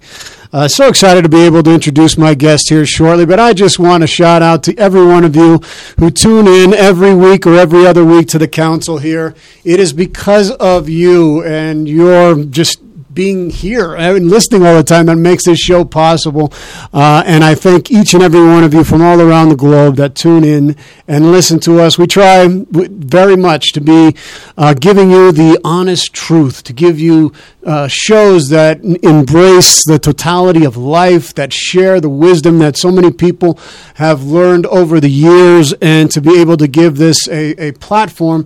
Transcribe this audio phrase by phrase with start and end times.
[0.55, 3.77] Uh, so excited to be able to introduce my guest here shortly, but I just
[3.77, 5.59] want to shout out to every one of you
[5.99, 9.35] who tune in every week or every other week to the council here.
[9.65, 12.84] It is because of you and your just
[13.15, 16.53] being here and listening all the time that makes this show possible.
[16.93, 19.95] Uh, and I thank each and every one of you from all around the globe
[19.95, 20.75] that tune in
[21.07, 21.97] and listen to us.
[21.97, 24.15] We try very much to be
[24.57, 27.31] uh, giving you the honest truth, to give you
[27.65, 33.11] uh, shows that embrace the totality of life, that share the wisdom that so many
[33.11, 33.57] people
[33.95, 38.45] have learned over the years, and to be able to give this a, a platform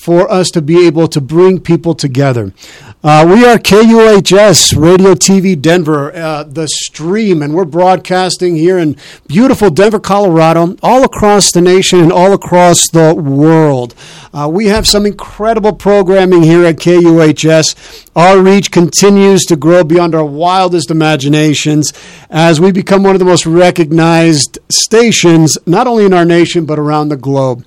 [0.00, 2.52] for us to be able to bring people together.
[3.02, 8.94] Uh, we are KUHS Radio TV Denver, uh, the stream, and we're broadcasting here in
[9.26, 13.94] beautiful Denver, Colorado, all across the nation and all across the world.
[14.34, 18.06] Uh, we have some incredible programming here at KUHS.
[18.14, 21.94] Our reach continues to grow beyond our wildest imaginations
[22.28, 26.78] as we become one of the most recognized stations, not only in our nation, but
[26.78, 27.64] around the globe.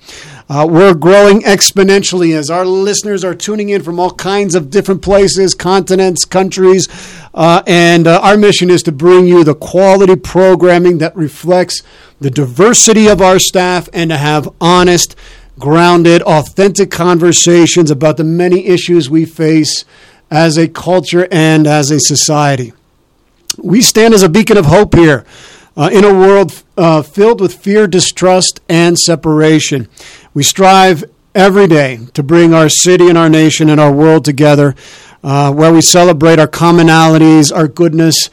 [0.54, 5.02] Uh, we're growing exponentially as our listeners are tuning in from all kinds of different
[5.02, 6.86] places, continents, countries.
[7.34, 11.82] Uh, and uh, our mission is to bring you the quality programming that reflects
[12.20, 15.16] the diversity of our staff and to have honest,
[15.58, 19.84] grounded, authentic conversations about the many issues we face
[20.30, 22.72] as a culture and as a society.
[23.58, 25.24] We stand as a beacon of hope here.
[25.76, 29.88] Uh, in a world uh, filled with fear, distrust, and separation.
[30.32, 34.76] We strive every day to bring our city and our nation and our world together,
[35.24, 38.30] uh, where we celebrate our commonalities, our goodness,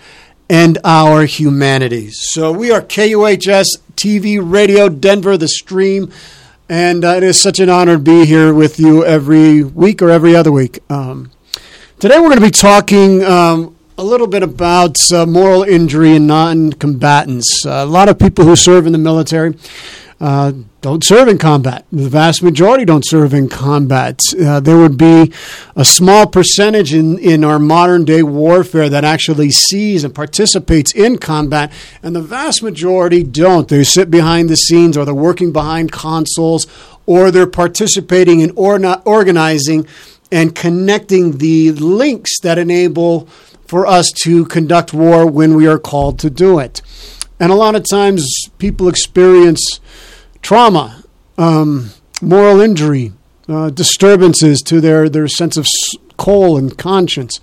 [0.50, 2.10] and our humanity.
[2.12, 6.12] So we are KUHS TV Radio Denver, the stream.
[6.70, 10.10] And uh, it is such an honor to be here with you every week or
[10.10, 10.80] every other week.
[10.90, 11.32] Um,
[12.00, 16.26] today we're going to be talking um, a little bit about uh, moral injury in
[16.26, 17.64] non combatants.
[17.64, 19.56] Uh, a lot of people who serve in the military
[20.20, 21.86] uh, don't serve in combat.
[21.92, 24.24] The vast majority don't serve in combat.
[24.34, 25.32] Uh, there would be
[25.76, 31.20] a small percentage in, in our modern day warfare that actually sees and participates in
[31.20, 33.68] combat, and the vast majority don't.
[33.68, 36.66] They sit behind the scenes or they're working behind consoles
[37.06, 39.86] or they're participating in or organizing
[40.32, 43.30] and connecting the links that enable
[43.72, 46.82] for us to conduct war when we are called to do it.
[47.40, 49.80] And a lot of times people experience
[50.42, 51.06] trauma,
[51.38, 53.14] um, moral injury,
[53.48, 55.66] uh, disturbances to their, their sense of
[56.20, 57.40] soul and conscience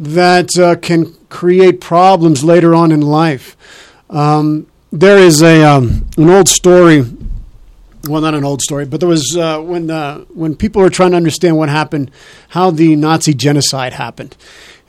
[0.00, 3.54] that uh, can create problems later on in life.
[4.08, 7.04] Um, there is a um, an old story.
[8.04, 11.10] Well, not an old story, but there was uh, when uh, when people were trying
[11.10, 12.10] to understand what happened,
[12.48, 14.34] how the Nazi genocide happened,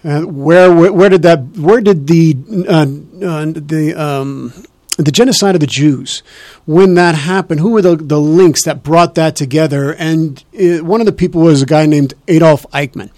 [0.04, 2.36] uh, where, where, where did that where did the
[2.68, 2.86] uh,
[3.26, 4.54] uh, the um,
[5.00, 6.24] the genocide of the Jews,
[6.66, 9.94] when that happened, who were the, the links that brought that together?
[9.94, 13.10] And it, one of the people was a guy named Adolf Eichmann.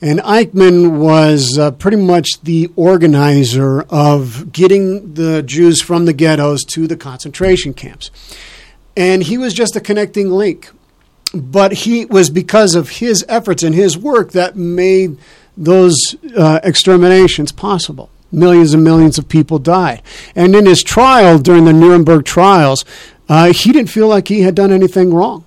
[0.00, 6.64] And Eichmann was uh, pretty much the organizer of getting the Jews from the ghettos
[6.72, 8.10] to the concentration camps.
[8.96, 10.70] And he was just a connecting link.
[11.34, 15.18] But he was because of his efforts and his work that made
[15.58, 15.96] those
[16.36, 20.02] uh, exterminations possible millions and millions of people died.
[20.36, 22.84] And in his trial, during the Nuremberg trials,
[23.28, 25.44] uh, he didn't feel like he had done anything wrong,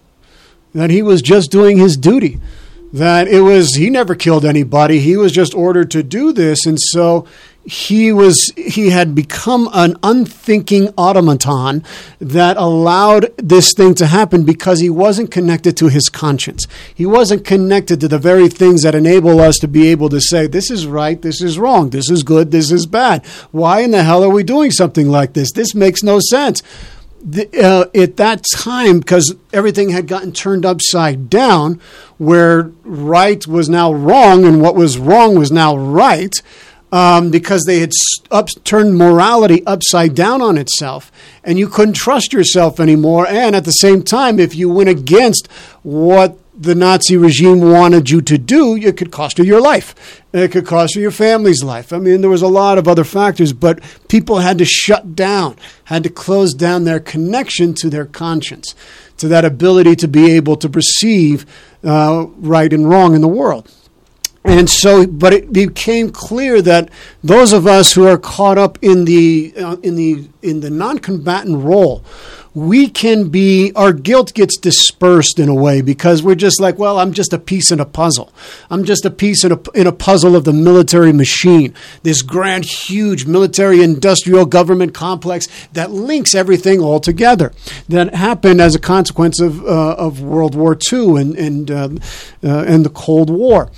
[0.74, 2.40] that he was just doing his duty.
[2.94, 5.00] That it was, he never killed anybody.
[5.00, 6.66] He was just ordered to do this.
[6.66, 7.26] And so
[7.64, 11.84] he was he had become an unthinking automaton
[12.20, 16.66] that allowed this thing to happen because he wasn't connected to his conscience
[16.96, 20.48] he wasn't connected to the very things that enable us to be able to say
[20.48, 24.04] this is right this is wrong this is good this is bad why in the
[24.04, 26.64] hell are we doing something like this this makes no sense
[27.24, 31.80] the, uh, at that time, because everything had gotten turned upside down,
[32.18, 36.34] where right was now wrong and what was wrong was now right,
[36.92, 37.92] um, because they had
[38.30, 41.12] up, turned morality upside down on itself,
[41.44, 43.26] and you couldn't trust yourself anymore.
[43.28, 45.48] And at the same time, if you went against
[45.84, 50.22] what the Nazi regime wanted you to do, it could cost you your life.
[50.32, 51.92] It could cost you your family's life.
[51.92, 55.58] I mean, there was a lot of other factors, but people had to shut down,
[55.86, 58.76] had to close down their connection to their conscience,
[59.18, 61.46] to that ability to be able to perceive
[61.84, 63.70] uh, right and wrong in the world.
[64.44, 66.90] And so, but it became clear that
[67.24, 71.64] those of us who are caught up in the uh, in the in the non-combatant
[71.64, 72.04] role,
[72.54, 77.00] we can be our guilt gets dispersed in a way because we're just like, well,
[77.00, 78.34] I'm just a piece in a puzzle.
[78.70, 81.74] I'm just a piece in a in a puzzle of the military machine.
[82.04, 87.54] This grand, huge military industrial government complex that links everything all together.
[87.88, 92.00] That happened as a consequence of uh, of World War II and and um,
[92.44, 93.72] uh, and the Cold War.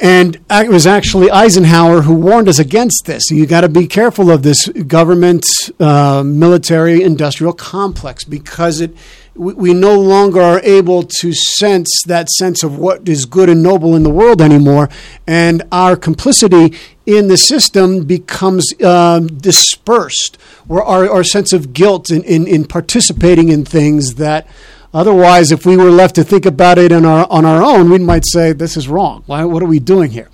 [0.00, 3.30] And it was actually Eisenhower who warned us against this.
[3.30, 5.44] You got to be careful of this government
[5.78, 8.96] uh, military industrial complex because it
[9.34, 13.62] we, we no longer are able to sense that sense of what is good and
[13.62, 14.88] noble in the world anymore,
[15.26, 16.76] and our complicity
[17.06, 20.38] in the system becomes um, dispersed,
[20.68, 24.46] or our, our sense of guilt in, in, in participating in things that
[24.92, 27.98] Otherwise, if we were left to think about it on our, on our own, we
[27.98, 29.22] might say, this is wrong.
[29.26, 30.28] Why, what are we doing here?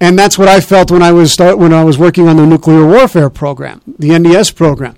[0.00, 2.46] And that's what I felt when I was start, when I was working on the
[2.46, 4.96] nuclear warfare program, the NDS program.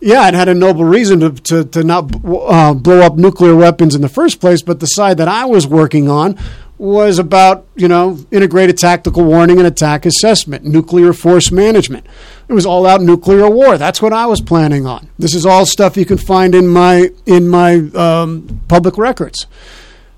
[0.00, 3.94] Yeah, it had a noble reason to, to, to not uh, blow up nuclear weapons
[3.94, 6.36] in the first place, but the side that I was working on
[6.78, 12.06] was about, you know, integrated tactical warning and attack assessment, nuclear force management.
[12.48, 13.78] It was all out nuclear war.
[13.78, 15.08] That's what I was planning on.
[15.18, 19.46] This is all stuff you can find in my in my um, public records.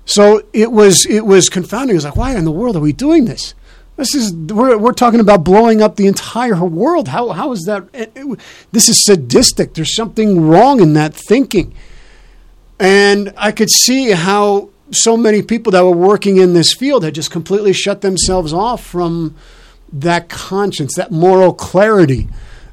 [0.05, 1.95] So it was it was confounding.
[1.95, 3.53] It was like, why in the world are we doing this?
[3.97, 7.07] This is we're we're talking about blowing up the entire world.
[7.07, 7.87] How how is that?
[7.93, 8.39] It, it,
[8.71, 9.73] this is sadistic.
[9.73, 11.73] There's something wrong in that thinking.
[12.77, 17.15] And I could see how so many people that were working in this field had
[17.15, 19.35] just completely shut themselves off from
[19.91, 22.27] that conscience, that moral clarity,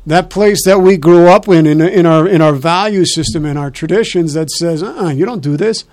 [0.06, 3.56] that place that we grew up in, in, in our in our value system, in
[3.56, 5.84] our traditions, that says, uh-uh, you don't do this.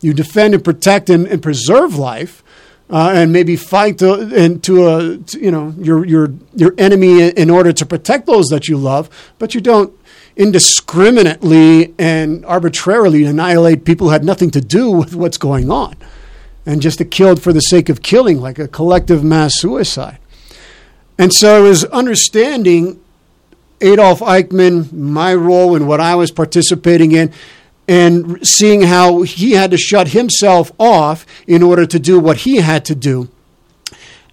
[0.00, 2.42] You defend and protect and, and preserve life,
[2.90, 7.28] uh, and maybe fight to, and to a to, you know your your your enemy
[7.28, 9.08] in order to protect those that you love,
[9.38, 9.96] but you don't
[10.36, 15.96] indiscriminately and arbitrarily annihilate people who had nothing to do with what's going on
[16.64, 20.18] and just to kill for the sake of killing, like a collective mass suicide.
[21.18, 23.00] And so I was understanding
[23.80, 27.32] Adolf Eichmann, my role and what I was participating in,
[27.88, 32.56] and seeing how he had to shut himself off in order to do what he
[32.56, 33.28] had to do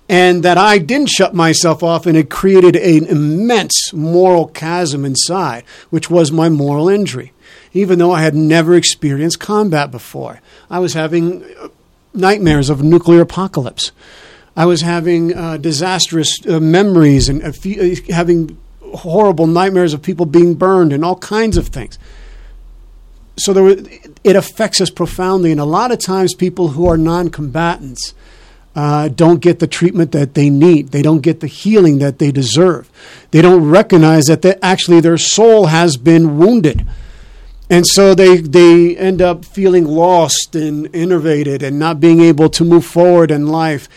[0.10, 5.64] and that I didn't shut myself off, and it created an immense moral chasm inside,
[5.92, 7.32] which was my moral injury.
[7.74, 11.68] Even though I had never experienced combat before, I was having uh,
[12.16, 13.92] nightmares of nuclear apocalypse.
[14.58, 17.52] I was having uh, disastrous uh, memories and uh,
[18.12, 22.00] having horrible nightmares of people being burned and all kinds of things.
[23.38, 23.68] So there,
[24.24, 28.16] it affects us profoundly, and a lot of times people who are non-combatants
[28.80, 30.94] uh, don't get the treatment that they need.
[30.94, 32.90] They don't get the healing that they deserve.
[33.32, 36.88] They don't recognize that they, actually their soul has been wounded.
[37.70, 42.64] And so they, they end up feeling lost and innervated and not being able to
[42.64, 43.90] move forward in life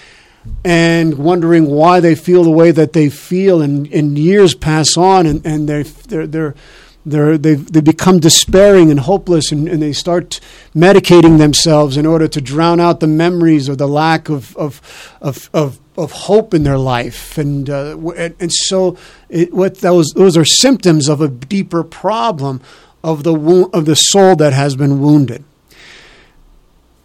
[0.64, 3.62] and wondering why they feel the way that they feel.
[3.62, 6.54] And, and years pass on and, and they're, they're, they're
[7.04, 10.38] they're, they they become despairing and hopeless, and, and, they start
[10.74, 14.80] medicating themselves in order to drown out the memories or the lack of, of,
[15.20, 17.36] of, of, of hope in their life.
[17.38, 18.96] And, uh, and, and, so
[19.28, 22.60] it, what those, those are symptoms of a deeper problem
[23.02, 25.42] of the, wo- of the soul that has been wounded.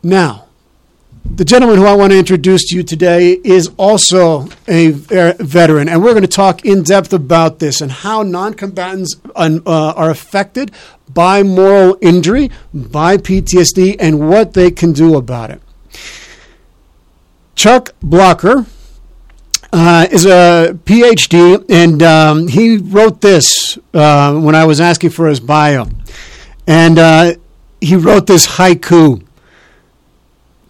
[0.04, 0.47] Now,
[1.36, 6.02] the gentleman who I want to introduce to you today is also a veteran, and
[6.02, 10.72] we're going to talk in depth about this and how non combatants uh, are affected
[11.14, 15.62] by moral injury, by PTSD, and what they can do about it.
[17.56, 18.66] Chuck Blocher
[19.74, 25.28] uh, is a PhD, and um, he wrote this uh, when I was asking for
[25.28, 25.88] his bio.
[26.66, 27.34] And uh,
[27.82, 29.27] he wrote this haiku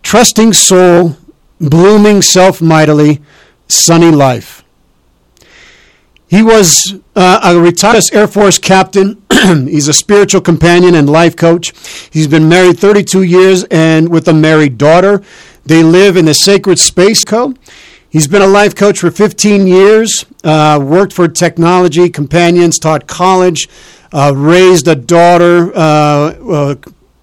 [0.07, 1.17] trusting soul,
[1.59, 3.19] blooming self mightily,
[3.67, 4.63] sunny life.
[6.29, 9.21] He was uh, a retired Air Force captain.
[9.31, 11.73] He's a spiritual companion and life coach.
[12.09, 15.21] He's been married 32 years and with a married daughter.
[15.65, 17.53] They live in the Sacred Space Co.
[18.09, 23.67] He's been a life coach for 15 years, uh, worked for technology companions, taught college,
[24.13, 26.75] uh, raised a daughter uh, uh,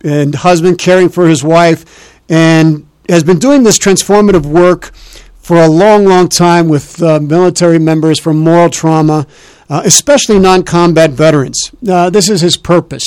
[0.02, 4.92] and husband, caring for his wife, and has been doing this transformative work
[5.36, 9.26] for a long, long time with uh, military members from moral trauma,
[9.68, 11.70] uh, especially non combat veterans.
[11.86, 13.04] Uh, this is his purpose.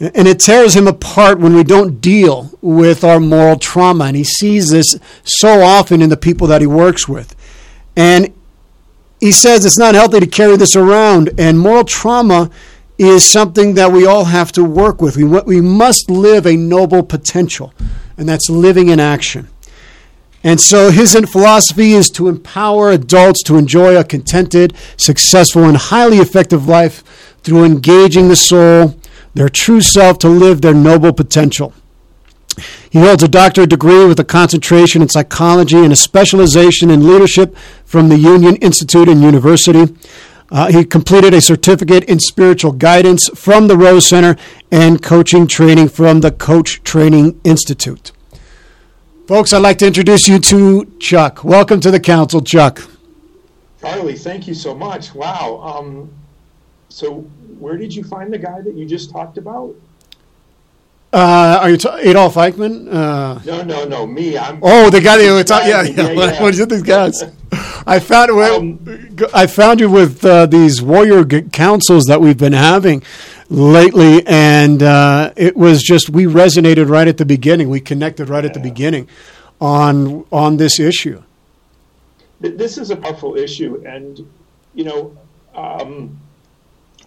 [0.00, 4.06] And it tears him apart when we don't deal with our moral trauma.
[4.06, 7.36] And he sees this so often in the people that he works with.
[7.96, 8.32] And
[9.20, 11.30] he says it's not healthy to carry this around.
[11.38, 12.50] And moral trauma
[12.96, 15.16] is something that we all have to work with.
[15.16, 17.74] We, we must live a noble potential,
[18.20, 19.48] and that's living in action.
[20.44, 26.18] And so his philosophy is to empower adults to enjoy a contented, successful, and highly
[26.18, 27.02] effective life
[27.42, 28.94] through engaging the soul,
[29.32, 31.72] their true self, to live their noble potential.
[32.90, 37.56] He holds a doctorate degree with a concentration in psychology and a specialization in leadership
[37.86, 39.94] from the Union Institute and University.
[40.50, 44.36] Uh, he completed a certificate in spiritual guidance from the Rose Center
[44.72, 48.10] and coaching training from the Coach Training Institute.
[49.28, 51.44] Folks, I'd like to introduce you to Chuck.
[51.44, 52.82] Welcome to the council, Chuck.
[53.80, 55.14] Charlie, thank you so much.
[55.14, 55.60] Wow.
[55.62, 56.10] Um,
[56.88, 57.20] so,
[57.60, 59.74] where did you find the guy that you just talked about?
[61.12, 62.86] Uh, are you t- Adolf Eichmann?
[62.88, 64.06] Uh, no, no, no.
[64.06, 64.38] Me.
[64.38, 64.60] I'm.
[64.62, 65.68] Oh, the guy that you were talking.
[65.68, 66.12] Yeah, yeah.
[66.12, 66.40] yeah, yeah.
[66.42, 66.68] What is it?
[66.68, 67.24] These guys.
[67.84, 68.30] I found.
[68.30, 73.02] Um, I found you with uh, these warrior councils that we've been having
[73.48, 77.68] lately, and uh, it was just we resonated right at the beginning.
[77.70, 79.08] We connected right at the beginning
[79.60, 81.24] on on this issue.
[82.38, 84.30] This is a powerful issue, and
[84.74, 85.16] you know.
[85.52, 86.20] Um,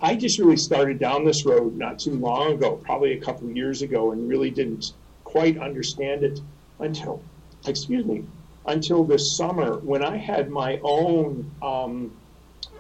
[0.03, 3.81] I just really started down this road not too long ago, probably a couple years
[3.81, 4.91] ago, and really didn't
[5.24, 6.41] quite understand it
[6.79, 7.22] until,
[7.65, 8.25] excuse me,
[8.65, 12.12] until this summer when I had my own um,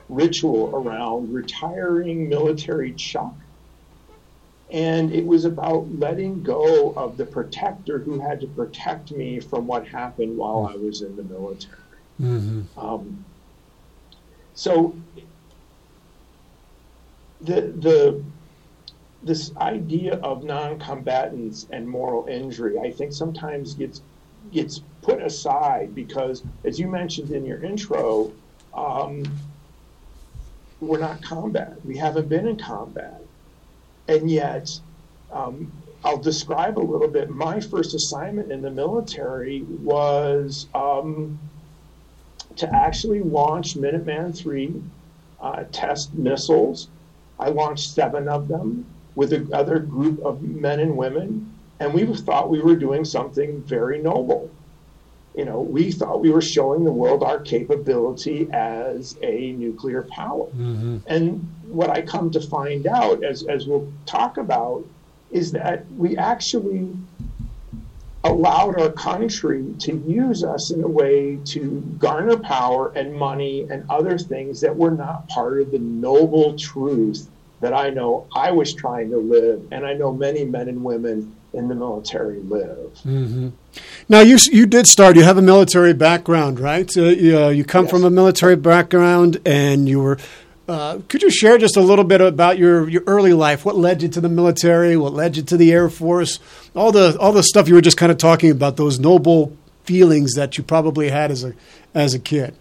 [0.09, 3.35] ritual around retiring military Chuck.
[4.69, 9.65] And it was about letting go of the protector who had to protect me from
[9.65, 11.77] what happened while I was in the military.
[12.19, 12.77] Mm-hmm.
[12.77, 13.23] Um,
[14.55, 14.95] so
[17.43, 18.23] the the
[19.21, 24.01] this idea of non-combatants and moral injury, I think sometimes gets
[24.51, 28.31] gets put aside because, as you mentioned in your intro,
[28.73, 29.23] um,
[30.81, 31.77] we're not combat.
[31.85, 33.21] We haven't been in combat,
[34.07, 34.77] and yet,
[35.31, 35.71] um,
[36.03, 37.29] I'll describe a little bit.
[37.29, 41.39] My first assignment in the military was um,
[42.57, 44.83] to actually launch Minuteman III
[45.39, 46.89] uh, test missiles
[47.43, 48.85] I launched seven of them
[49.15, 54.01] with another group of men and women, and we thought we were doing something very
[54.01, 54.49] noble.
[55.35, 60.45] You know, we thought we were showing the world our capability as a nuclear power.
[60.45, 60.99] Mm-hmm.
[61.07, 64.85] And what I come to find out, as, as we'll talk about,
[65.31, 66.95] is that we actually
[68.23, 73.83] allowed our country to use us in a way to garner power and money and
[73.89, 77.27] other things that were not part of the noble truth
[77.63, 81.33] that I know I was trying to live, and I know many men and women
[81.53, 82.91] in the military live.
[83.05, 83.49] Mm-hmm.
[84.09, 85.15] Now, you you did start.
[85.15, 86.91] You have a military background, right?
[86.95, 87.91] Uh, you, uh, you, come yes.
[87.91, 90.17] from a military background, and you were.
[90.67, 93.63] Uh, could you share just a little bit about your, your early life?
[93.63, 94.95] What led you to the military?
[94.97, 96.39] What led you to the Air Force?
[96.75, 98.75] All the all the stuff you were just kind of talking about.
[98.75, 99.55] Those noble
[99.85, 101.53] feelings that you probably had as a
[101.93, 102.55] as a kid.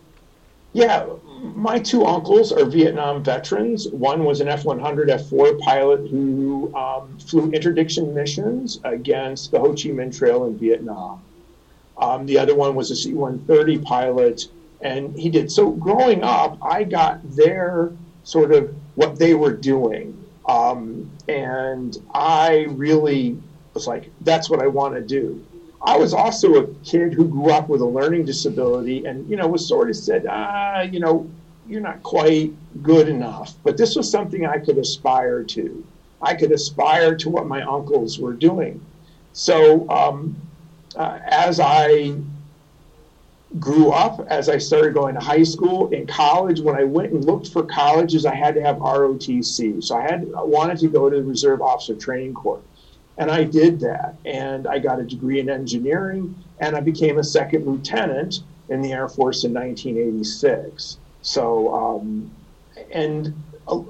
[0.73, 1.07] Yeah,
[1.43, 3.89] my two uncles are Vietnam veterans.
[3.89, 9.59] One was an F 100 F 4 pilot who um, flew interdiction missions against the
[9.59, 11.21] Ho Chi Minh Trail in Vietnam.
[11.99, 14.49] Um, the other one was a C 130 pilot,
[14.81, 15.51] and he did.
[15.51, 20.17] So growing up, I got their sort of what they were doing.
[20.49, 23.41] Um, and I really
[23.75, 25.45] was like, that's what I want to do.
[25.85, 29.49] I was also a kid who grew up with a learning disability and, you know,
[29.49, 31.29] was sort of said, ah, you know,
[31.67, 33.55] you're not quite good enough.
[33.65, 35.85] But this was something I could aspire to.
[36.21, 38.81] I could aspire to what my uncles were doing.
[39.33, 40.37] So um,
[40.95, 42.15] uh, as I
[43.59, 47.25] grew up, as I started going to high school, in college, when I went and
[47.25, 49.83] looked for colleges, I had to have ROTC.
[49.83, 52.63] So I had I wanted to go to the Reserve Officer Training Corps.
[53.19, 54.17] And I did that.
[54.25, 58.93] And I got a degree in engineering, and I became a second lieutenant in the
[58.93, 60.99] Air Force in 1986.
[61.23, 62.31] So, um,
[62.91, 63.35] and
[63.69, 63.81] uh,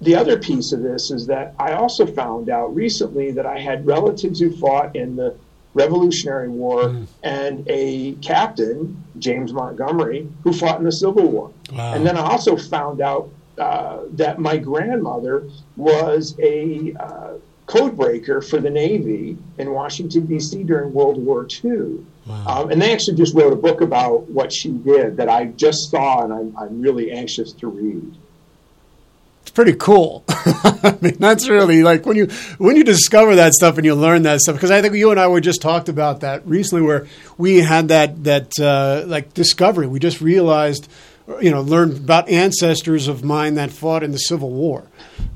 [0.00, 3.86] the other piece of this is that I also found out recently that I had
[3.86, 5.36] relatives who fought in the
[5.74, 7.06] Revolutionary War mm.
[7.22, 11.52] and a captain, James Montgomery, who fought in the Civil War.
[11.72, 11.94] Wow.
[11.94, 15.44] And then I also found out uh, that my grandmother
[15.76, 17.34] was a uh,
[17.70, 20.64] code breaker for the Navy in Washington, D.C.
[20.64, 22.04] during World War II.
[22.26, 22.44] Wow.
[22.46, 25.88] Um, and they actually just wrote a book about what she did that I just
[25.88, 28.12] saw and I'm, I'm really anxious to read.
[29.42, 30.24] it's pretty cool.
[30.28, 32.26] I mean, that's really like when you
[32.58, 34.56] when you discover that stuff and you learn that stuff.
[34.56, 37.06] Because I think you and I were just talked about that recently, where
[37.38, 39.86] we had that that uh, like discovery.
[39.86, 40.88] We just realized,
[41.40, 44.84] you know, learned about ancestors of mine that fought in the Civil War,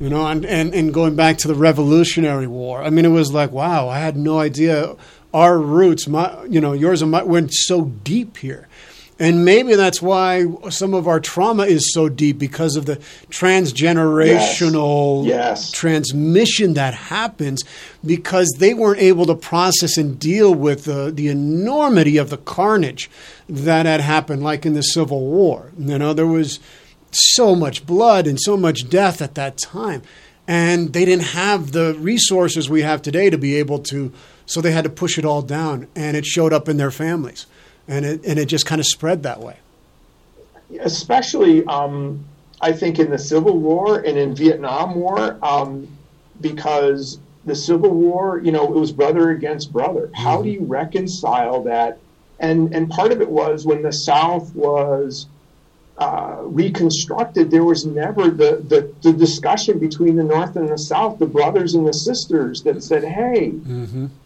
[0.01, 2.83] you know, and and, and going back to the Revolutionary War.
[2.83, 4.97] I mean, it was like, wow, I had no idea
[5.35, 8.69] our roots, my you know, yours and mine went so deep here.
[9.19, 12.97] And maybe that's why some of our trauma is so deep because of the
[13.31, 15.35] transgenerational Yes.
[15.35, 15.71] Yes.
[15.71, 17.63] transmission that happens
[18.05, 23.11] because they weren't able to process and deal with the, the enormity of the carnage
[23.49, 25.71] that had happened, like in the Civil War.
[25.79, 26.59] You know, there was
[27.13, 30.03] so much blood and so much death at that time.
[30.47, 34.13] And they didn't have the resources we have today to be able to,
[34.45, 35.87] so they had to push it all down.
[35.97, 37.47] And it showed up in their families.
[37.87, 39.57] And it, and it just kind of spread that way.
[40.81, 42.25] especially um,
[42.61, 45.89] I think in the Civil War and in Vietnam War, um,
[46.41, 50.11] because the Civil War, you know, it was brother against brother.
[50.15, 51.99] How do you reconcile that?
[52.41, 55.27] And and part of it was when the South was
[55.99, 61.19] uh, reconstructed, there was never the, the the discussion between the North and the South,
[61.21, 63.53] the brothers and the sisters that said, "Hey,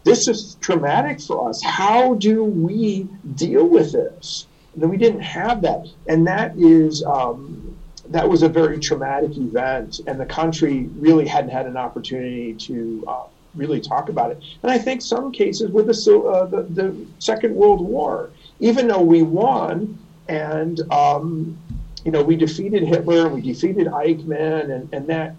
[0.05, 1.63] this is traumatic for us.
[1.63, 4.47] How do we deal with this?"
[4.77, 7.77] That we didn't have that, and that is um,
[8.09, 13.05] that was a very traumatic event, and the country really hadn't had an opportunity to
[13.07, 14.43] uh, really talk about it.
[14.63, 19.03] And I think some cases with the, uh, the the Second World War, even though
[19.03, 19.99] we won,
[20.29, 21.59] and um,
[22.05, 25.35] you know we defeated Hitler we defeated Eichmann, and, and that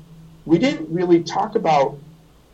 [0.46, 1.98] we didn't really talk about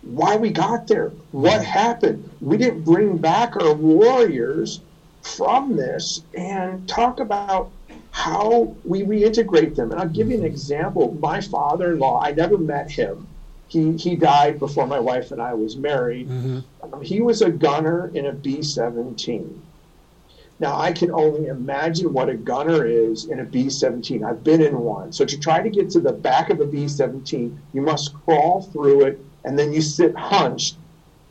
[0.01, 2.29] why we got there, what happened.
[2.39, 4.81] We didn't bring back our warriors
[5.21, 7.71] from this and talk about
[8.11, 9.91] how we reintegrate them.
[9.91, 11.17] And I'll give you an example.
[11.19, 13.27] My father in law, I never met him.
[13.67, 16.29] He, he died before my wife and I was married.
[16.83, 19.61] Um, he was a gunner in a B 17.
[20.59, 24.23] Now, I can only imagine what a gunner is in a B 17.
[24.23, 25.11] I've been in one.
[25.11, 28.61] So, to try to get to the back of a B 17, you must crawl
[28.61, 30.77] through it and then you sit hunched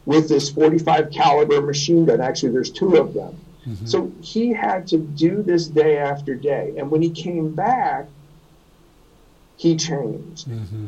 [0.06, 2.20] with this 45 caliber machine gun.
[2.20, 3.36] Actually, there's two of them.
[3.66, 3.86] Mm-hmm.
[3.86, 6.74] So he had to do this day after day.
[6.76, 8.06] And when he came back,
[9.56, 10.48] he changed.
[10.48, 10.86] Mm-hmm.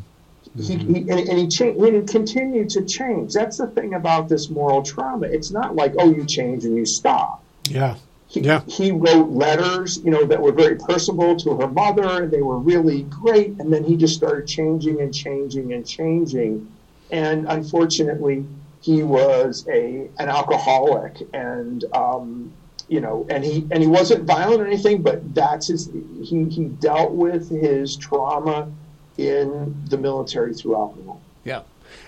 [0.57, 0.95] He, mm-hmm.
[0.95, 3.33] he, and, and he changed, and he continued to change.
[3.33, 5.27] That's the thing about this moral trauma.
[5.27, 7.43] It's not like, oh, you change and you stop.
[7.69, 7.97] Yeah.
[8.29, 8.63] He, Yeah.
[8.67, 12.59] he wrote letters, you know, that were very personable to her mother, and they were
[12.59, 13.55] really great.
[13.59, 16.69] And then he just started changing and changing and changing.
[17.11, 18.45] And unfortunately,
[18.81, 22.53] he was a an alcoholic, and um,
[22.89, 25.89] you know, and he and he wasn't violent or anything, but that's his.
[26.23, 28.71] He he dealt with his trauma
[29.19, 31.21] in the military through alcohol.
[31.45, 31.63] Yeah.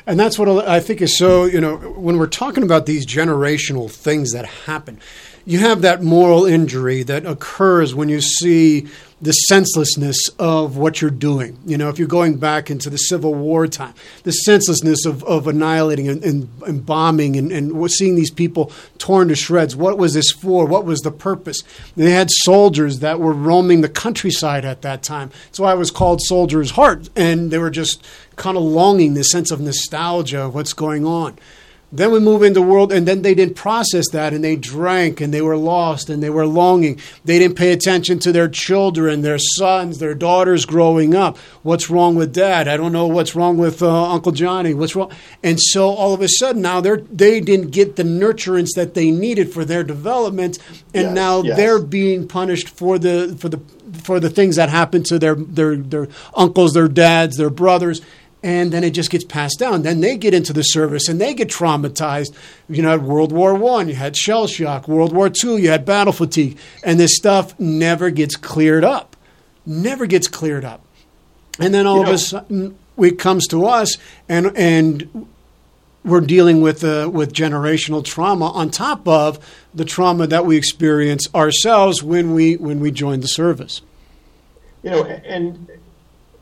[0.06, 3.90] And that's what I think is so, you know, when we're talking about these generational
[3.90, 4.98] things that happen,
[5.48, 8.86] you have that moral injury that occurs when you see
[9.22, 11.58] the senselessness of what you're doing.
[11.64, 15.48] You know, if you're going back into the Civil War time, the senselessness of, of
[15.48, 19.74] annihilating and, and, and bombing and, and seeing these people torn to shreds.
[19.74, 20.66] What was this for?
[20.66, 21.62] What was the purpose?
[21.96, 25.30] They had soldiers that were roaming the countryside at that time.
[25.46, 27.08] That's why it was called Soldier's Heart.
[27.16, 28.06] And they were just
[28.36, 31.38] kind of longing this sense of nostalgia of what's going on.
[31.90, 35.32] Then we move into world, and then they didn't process that, and they drank, and
[35.32, 37.00] they were lost, and they were longing.
[37.24, 41.38] They didn't pay attention to their children, their sons, their daughters growing up.
[41.62, 42.68] What's wrong with dad?
[42.68, 44.74] I don't know what's wrong with uh, Uncle Johnny.
[44.74, 45.10] What's wrong?
[45.42, 49.10] And so all of a sudden now they're they didn't get the nurturance that they
[49.10, 50.58] needed for their development,
[50.92, 51.56] and Yes, now yes.
[51.56, 53.60] they're being punished for the for the
[54.02, 58.02] for the things that happened to their their their uncles, their dads, their brothers.
[58.42, 59.82] And then it just gets passed down.
[59.82, 62.32] Then they get into the service and they get traumatized.
[62.68, 64.86] You know, World War One, you had shell shock.
[64.86, 69.16] World War Two, you had battle fatigue, and this stuff never gets cleared up.
[69.66, 70.82] Never gets cleared up.
[71.58, 73.96] And then all You of know- a sudden, it comes to us,
[74.28, 75.26] and and
[76.04, 81.26] we're dealing with uh, with generational trauma on top of the trauma that we experience
[81.34, 83.82] ourselves when we when we join the service.
[84.84, 85.68] you know, and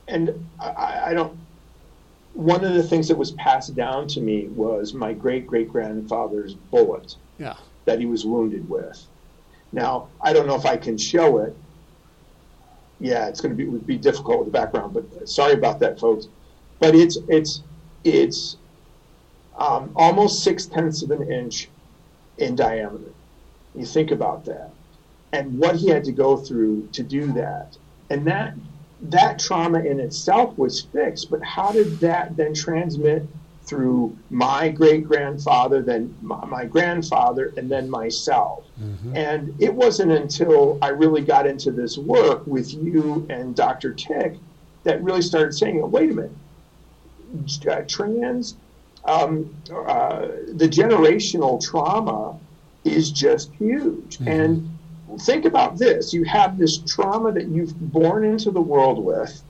[0.07, 1.37] and I, I don't.
[2.37, 6.55] One of the things that was passed down to me was my great great grandfather's
[6.55, 9.07] bullet Yeah, that he was wounded with.
[9.73, 11.57] Now I don't know if I can show it.
[13.01, 15.99] Yeah, it's going to be would be difficult with the background, but sorry about that,
[15.99, 16.29] folks.
[16.79, 17.63] But it's it's
[18.05, 18.57] it's
[19.59, 21.71] um, almost six tenths of an inch
[22.37, 23.13] in diameter.
[23.75, 24.73] You think about that,
[25.33, 27.77] and what he had to go through to do that,
[28.11, 28.55] and that
[29.03, 33.27] that trauma in itself was fixed, but how did that then transmit
[33.65, 38.65] through my great grandfather, then my, my, grandfather, and then myself?
[38.81, 39.17] Mm-hmm.
[39.17, 43.93] And it wasn't until I really got into this work with you and Dr.
[43.93, 44.37] Tick
[44.85, 46.33] that really started saying, oh, wait a minute,
[47.69, 48.57] uh, trans,
[49.05, 52.39] um, uh, the generational trauma
[52.85, 54.19] is just huge.
[54.19, 54.29] Mm-hmm.
[54.29, 54.76] And
[55.19, 59.43] think about this you have this trauma that you've born into the world with.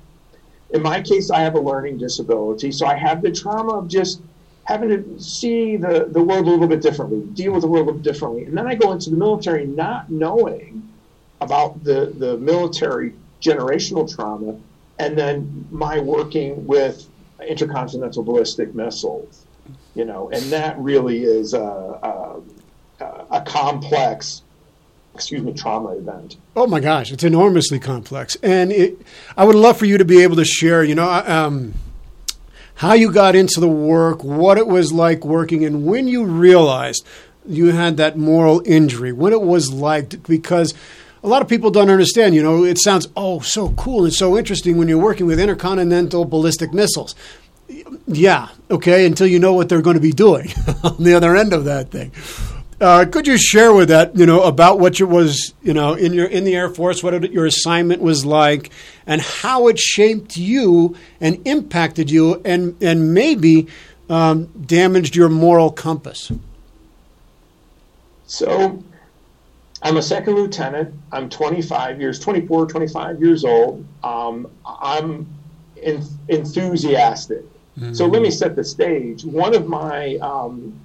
[0.70, 4.20] In my case, I have a learning disability, so I have the trauma of just
[4.64, 7.90] having to see the, the world a little bit differently, deal with the world a
[7.92, 8.44] little differently.
[8.44, 10.92] And then I go into the military not knowing
[11.40, 14.59] about the, the military generational trauma,
[14.98, 17.09] and then my working with
[17.46, 19.46] intercontinental ballistic missiles,
[19.94, 22.40] you know, and that really is a,
[23.00, 24.42] a, a complex
[25.16, 26.37] excuse me, trauma event.
[26.55, 29.00] Oh my gosh, it's enormously complex, and it,
[29.37, 31.74] I would love for you to be able to share, you know, um,
[32.74, 37.05] how you got into the work, what it was like working, and when you realized
[37.48, 40.74] you had that moral injury, what it was like, because
[41.22, 42.35] a lot of people don't understand.
[42.35, 46.26] You know, it sounds oh so cool and so interesting when you're working with intercontinental
[46.26, 47.14] ballistic missiles.
[48.07, 50.52] Yeah, okay, until you know what they're going to be doing
[50.85, 52.12] on the other end of that thing.
[52.78, 56.12] Uh, could you share with that, you know, about what it was, you know, in
[56.12, 58.70] your in the Air Force, what it, your assignment was like,
[59.06, 63.66] and how it shaped you and impacted you, and and maybe
[64.10, 66.30] um, damaged your moral compass?
[68.26, 68.82] So,
[69.82, 70.94] I'm a second lieutenant.
[71.12, 73.86] I'm 25 years, 24, 25 years old.
[74.04, 75.26] Um, I'm
[75.76, 77.44] in, enthusiastic.
[77.78, 77.94] Mm-hmm.
[77.94, 79.24] So let me set the stage.
[79.24, 80.78] One of my um,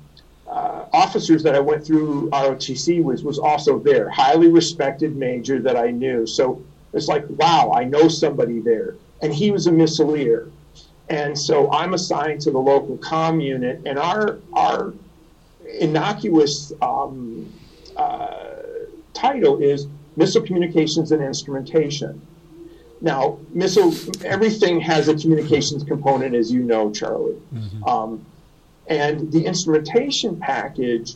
[0.51, 5.77] uh, officers that I went through ROTC was was also there, highly respected major that
[5.77, 6.27] I knew.
[6.27, 6.61] So
[6.91, 10.51] it's like, wow, I know somebody there, and he was a missileer,
[11.09, 14.93] and so I'm assigned to the local com unit, and our our
[15.79, 17.49] innocuous um,
[17.95, 18.41] uh,
[19.13, 19.87] title is
[20.17, 22.21] missile communications and instrumentation.
[22.99, 23.93] Now, missile
[24.25, 27.39] everything has a communications component, as you know, Charlie.
[27.53, 27.83] Mm-hmm.
[27.85, 28.25] Um,
[28.91, 31.15] and the instrumentation package,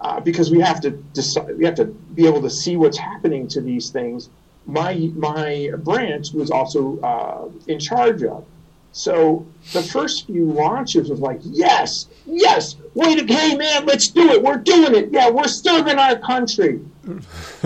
[0.00, 3.46] uh, because we have to decide, we have to be able to see what's happening
[3.48, 4.30] to these things.
[4.66, 8.44] My my branch was also uh, in charge of.
[8.92, 14.30] So the first few launches was like, yes, yes, wait, a hey man, let's do
[14.30, 14.42] it.
[14.42, 15.10] We're doing it.
[15.10, 16.80] Yeah, we're serving our country.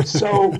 [0.05, 0.55] So,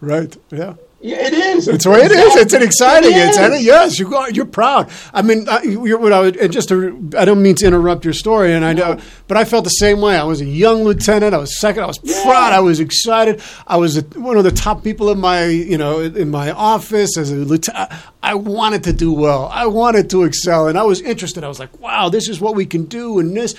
[0.00, 0.74] right, yeah.
[1.00, 1.68] Yeah, it is.
[1.68, 2.36] It's the way it is.
[2.36, 3.12] It's an exciting.
[3.12, 4.90] It it's and yes, you are, you're proud.
[5.12, 8.54] I mean, you're, what I would, just to, I don't mean to interrupt your story,
[8.54, 10.16] and I know, but I felt the same way.
[10.16, 11.34] I was a young lieutenant.
[11.34, 11.82] I was second.
[11.82, 12.22] I was yeah.
[12.24, 12.54] proud.
[12.54, 13.42] I was excited.
[13.66, 17.18] I was a, one of the top people in my, you know, in my office
[17.18, 17.92] as a lieutenant.
[18.22, 19.50] I wanted to do well.
[19.52, 21.44] I wanted to excel, and I was interested.
[21.44, 23.54] I was like, wow, this is what we can do, and this.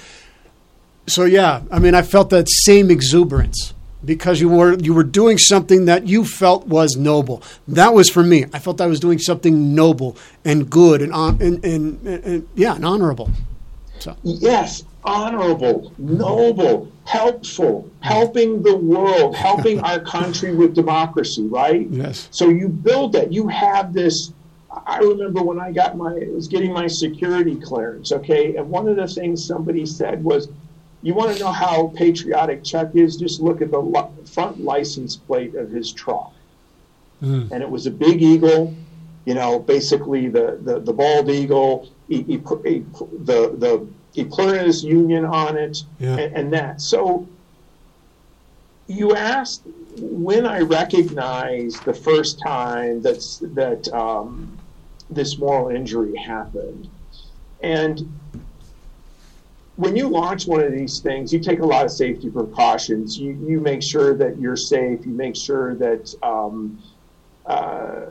[1.05, 5.37] So yeah, I mean, I felt that same exuberance because you were you were doing
[5.37, 7.41] something that you felt was noble.
[7.67, 8.45] That was for me.
[8.53, 12.85] I felt I was doing something noble and good and and, and, and yeah, and
[12.85, 13.31] honorable.
[13.99, 21.87] So yes, honorable, noble, helpful, helping the world, helping our country with democracy, right?
[21.89, 22.27] Yes.
[22.31, 23.33] So you build that.
[23.33, 24.31] You have this
[24.85, 28.55] I remember when I got my was getting my security clearance, okay?
[28.55, 30.49] And one of the things somebody said was
[31.01, 33.17] you want to know how patriotic Chuck is?
[33.17, 36.33] Just look at the front license plate of his truck.
[37.21, 37.51] Mm.
[37.51, 38.75] And it was a big eagle,
[39.25, 42.79] you know, basically the, the, the bald eagle, he, he put he,
[43.23, 46.17] the, the, he put his union on it yeah.
[46.17, 46.81] and, and that.
[46.81, 47.27] So
[48.87, 49.63] you asked
[49.97, 54.57] when I recognized the first time that's, that um,
[55.09, 56.89] this moral injury happened.
[57.61, 58.11] And
[59.77, 63.17] when you launch one of these things, you take a lot of safety precautions.
[63.17, 65.05] You, you make sure that you're safe.
[65.05, 66.81] You make sure that um,
[67.45, 68.07] uh,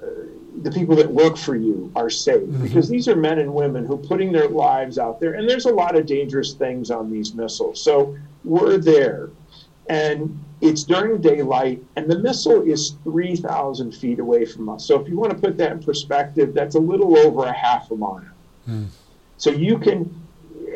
[0.62, 2.62] the people that work for you are safe mm-hmm.
[2.62, 5.34] because these are men and women who are putting their lives out there.
[5.34, 7.82] And there's a lot of dangerous things on these missiles.
[7.82, 9.30] So we're there.
[9.88, 14.84] And it's during daylight, and the missile is 3,000 feet away from us.
[14.84, 17.90] So if you want to put that in perspective, that's a little over a half
[17.90, 18.22] a mile.
[18.68, 18.86] Mm.
[19.36, 20.25] So you can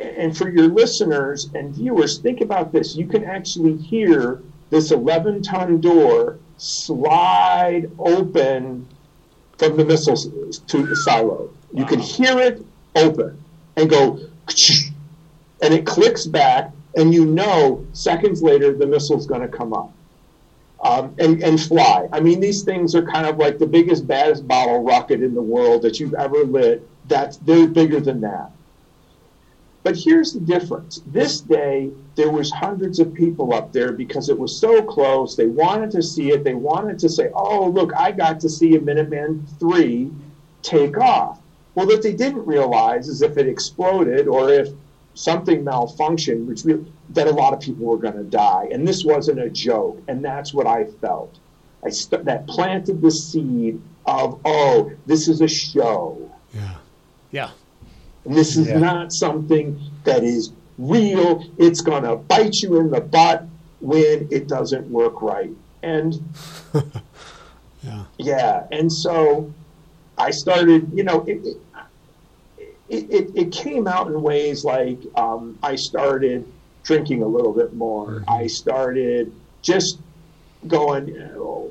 [0.00, 2.96] and for your listeners and viewers, think about this.
[2.96, 8.88] You can actually hear this 11 ton door slide open
[9.58, 11.50] from the missile to the silo.
[11.74, 12.64] You can hear it
[12.96, 13.42] open
[13.76, 14.20] and go,
[15.62, 19.92] and it clicks back, and you know seconds later the missile's going to come up.
[20.82, 22.08] um, and, and fly.
[22.12, 25.42] I mean, these things are kind of like the biggest, baddest bottle rocket in the
[25.42, 26.88] world that you've ever lit.
[27.08, 28.50] That's they're bigger than that.
[29.82, 31.00] But here's the difference.
[31.06, 35.36] This day, there was hundreds of people up there because it was so close.
[35.36, 36.44] They wanted to see it.
[36.44, 40.10] They wanted to say, "Oh, look, I got to see a Minuteman three
[40.62, 41.40] take off."
[41.74, 44.68] Well, what they didn't realize is if it exploded or if
[45.14, 49.04] something malfunctioned, which really, that a lot of people were going to die, and this
[49.04, 49.98] wasn't a joke.
[50.08, 51.38] And that's what I felt.
[51.82, 56.74] I st- that planted the seed of, "Oh, this is a show." Yeah.
[57.30, 57.50] Yeah.
[58.24, 58.78] And this is Yeah.
[58.78, 61.44] not something that is real.
[61.58, 63.44] It's going to bite you in the butt
[63.80, 65.50] when it doesn't work right.
[65.82, 66.14] And
[67.82, 68.04] Yeah.
[68.18, 69.50] yeah, and so
[70.18, 71.56] I started, you know, it,
[72.90, 76.44] it, it, it came out in ways like um, I started
[76.82, 78.22] drinking a little bit more.
[78.28, 79.98] I started just
[80.66, 81.70] going, you know,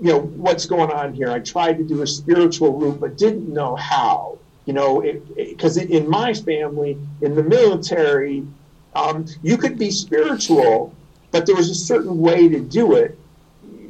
[0.00, 1.30] you know, what's going on here?
[1.30, 4.38] I tried to do a spiritual route, but didn't know how.
[4.66, 5.02] You know,
[5.36, 8.46] because in my family, in the military,
[8.94, 10.94] um, you could be spiritual,
[11.30, 13.18] but there was a certain way to do it.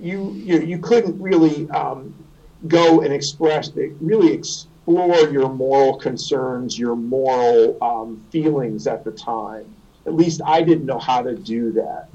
[0.01, 2.15] You you, you couldn't really um,
[2.67, 9.67] go and express, really explore your moral concerns, your moral um, feelings at the time.
[10.07, 12.09] At least I didn't know how to do that.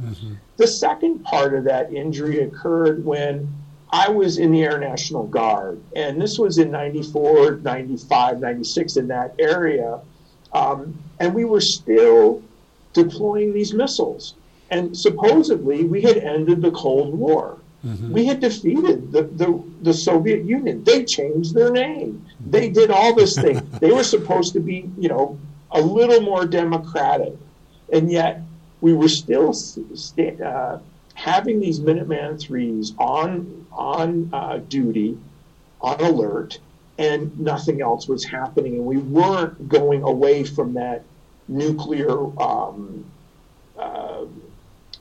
[0.58, 3.48] The second part of that injury occurred when
[3.91, 9.08] I was in the Air National Guard, and this was in 94, 95, 96, in
[9.08, 9.99] that area.
[10.54, 12.43] Um, and we were still
[12.93, 14.36] deploying these missiles.
[14.69, 17.58] And supposedly we had ended the Cold War.
[18.12, 20.84] We had defeated the, the, the Soviet Union.
[20.84, 22.25] They changed their name.
[22.45, 23.65] They did all this thing.
[23.80, 25.39] they were supposed to be, you know,
[25.71, 27.34] a little more democratic.
[27.91, 28.41] And yet
[28.82, 30.80] we were still sta- uh,
[31.19, 35.17] having these Minuteman threes on on uh, duty,
[35.82, 36.60] on alert,
[36.97, 41.03] and nothing else was happening, and we weren't going away from that
[41.49, 42.17] nuclear.
[42.41, 43.05] Um,
[43.77, 44.25] uh,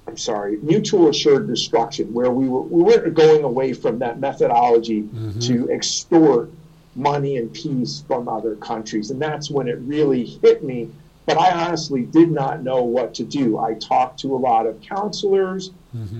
[0.08, 5.02] I'm sorry, mutual assured destruction, where we were we weren't going away from that methodology
[5.42, 6.50] to extort
[6.96, 10.90] money and peace from other countries, and that's when it really hit me.
[11.26, 13.58] But I honestly did not know what to do.
[13.58, 15.70] I talked to a lot of counselors.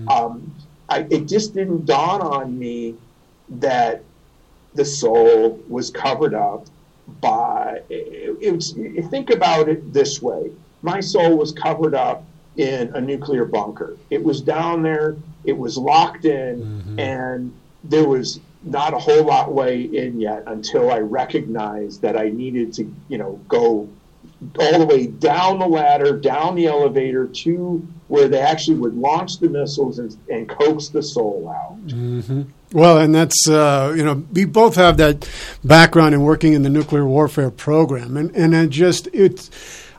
[0.07, 0.55] Um,
[0.89, 2.95] I, it just didn't dawn on me
[3.49, 4.03] that
[4.73, 6.65] the soul was covered up
[7.21, 7.81] by.
[7.89, 8.73] It, it was,
[9.09, 10.51] think about it this way:
[10.81, 12.23] my soul was covered up
[12.57, 13.97] in a nuclear bunker.
[14.09, 15.15] It was down there.
[15.43, 16.61] It was locked in,
[16.99, 17.53] and
[17.83, 22.73] there was not a whole lot way in yet until I recognized that I needed
[22.73, 23.87] to, you know, go
[24.57, 29.39] all the way down the ladder, down the elevator to where they actually would launch
[29.39, 32.45] the missiles and, and coax the soul out.
[32.71, 35.29] Well, and that's uh, you know we both have that
[35.63, 39.49] background in working in the nuclear warfare program, and and it just it's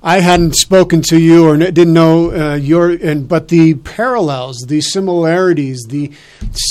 [0.03, 4.81] I hadn't spoken to you or didn't know uh, your and but the parallels, the
[4.81, 6.13] similarities, the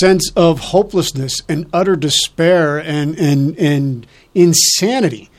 [0.00, 5.29] sense of hopelessness and utter despair and and and insanity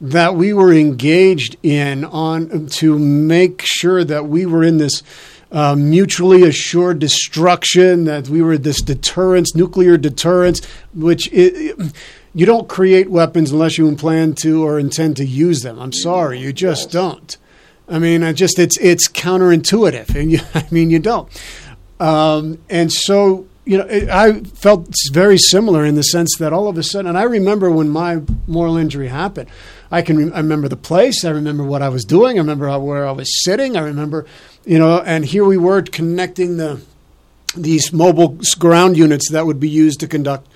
[0.00, 5.02] that we were engaged in on to make sure that we were in this
[5.52, 11.94] uh, mutually assured destruction, that we were this deterrence, nuclear deterrence, which it,
[12.34, 15.78] you don't create weapons unless you plan to or intend to use them.
[15.78, 17.36] I'm sorry, you just don't.
[17.88, 21.28] I mean, I just it's it's counterintuitive, and you, I mean you don't.
[22.00, 26.68] Um, and so you know, it, I felt very similar in the sense that all
[26.68, 29.48] of a sudden, and I remember when my moral injury happened.
[29.90, 31.24] I can re- I remember the place.
[31.24, 32.36] I remember what I was doing.
[32.36, 33.76] I remember how, where I was sitting.
[33.76, 34.26] I remember,
[34.64, 36.80] you know, and here we were connecting the
[37.56, 40.46] these mobile ground units that would be used to conduct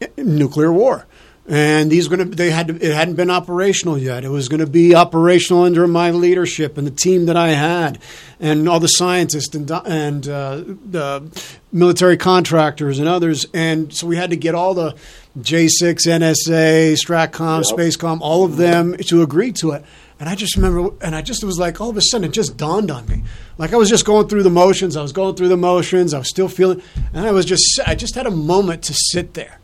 [0.00, 1.06] eh, nuclear war.
[1.52, 4.24] And these going to they had to, it hadn't been operational yet.
[4.24, 7.98] It was going to be operational under my leadership and the team that I had,
[8.38, 13.46] and all the scientists and and uh, the military contractors and others.
[13.52, 14.94] And so we had to get all the
[15.40, 17.78] J6, NSA, Stratcom, Yep.
[17.78, 19.84] Spacecom, all of them to agree to it.
[20.20, 22.32] And I just remember, and I just it was like all of a sudden it
[22.32, 23.24] just dawned on me,
[23.56, 24.96] like I was just going through the motions.
[24.96, 26.12] I was going through the motions.
[26.12, 26.82] I was still feeling,
[27.14, 29.58] and I was just I just had a moment to sit there,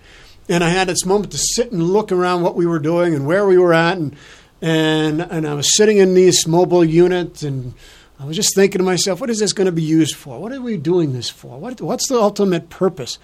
[0.49, 3.27] and I had this moment to sit and look around what we were doing and
[3.27, 4.17] where we were at, and
[4.63, 7.75] and and I was sitting in these mobile units, and
[8.19, 10.41] I was just thinking to myself, what is this going to be used for?
[10.41, 11.59] What are we doing this for?
[11.59, 13.19] What what's the ultimate purpose?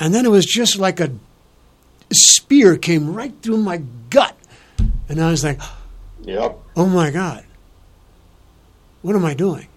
[0.00, 1.10] And then it was just like a
[2.12, 4.36] spear came right through my gut,
[5.08, 5.60] and I was like
[6.22, 6.58] Yep.
[6.76, 7.44] oh my God,
[9.02, 9.68] what am I doing?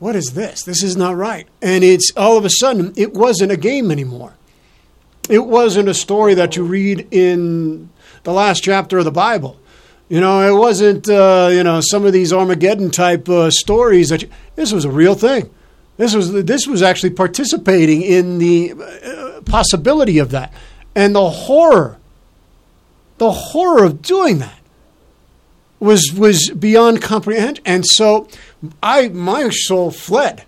[0.00, 0.62] what is this?
[0.62, 1.46] This is not right.
[1.60, 4.34] And it's all of a sudden, it wasn't a game anymore.
[5.30, 7.88] It wasn't a story that you read in
[8.24, 9.58] the last chapter of the Bible.
[10.08, 14.22] You know, it wasn't, uh, you know, some of these Armageddon type uh, stories that
[14.22, 15.48] you, this was a real thing.
[15.98, 20.52] This was, this was actually participating in the uh, possibility of that.
[20.96, 21.98] And the horror,
[23.18, 24.58] the horror of doing that
[25.78, 27.62] was was beyond comprehension.
[27.64, 28.28] And so
[28.82, 30.44] I my soul fled.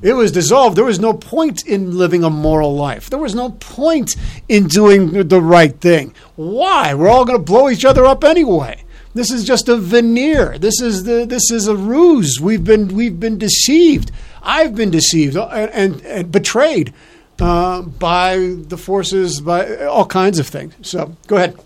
[0.00, 0.76] It was dissolved.
[0.76, 3.10] There was no point in living a moral life.
[3.10, 4.14] There was no point
[4.48, 6.14] in doing the right thing.
[6.36, 6.94] Why?
[6.94, 8.84] We're all going to blow each other up anyway.
[9.14, 10.56] This is just a veneer.
[10.58, 12.40] This is the this is a ruse.
[12.40, 14.10] We've been we've been deceived.
[14.42, 16.94] I've been deceived and, and, and betrayed
[17.40, 20.74] uh, by the forces, by all kinds of things.
[20.82, 21.58] So go ahead.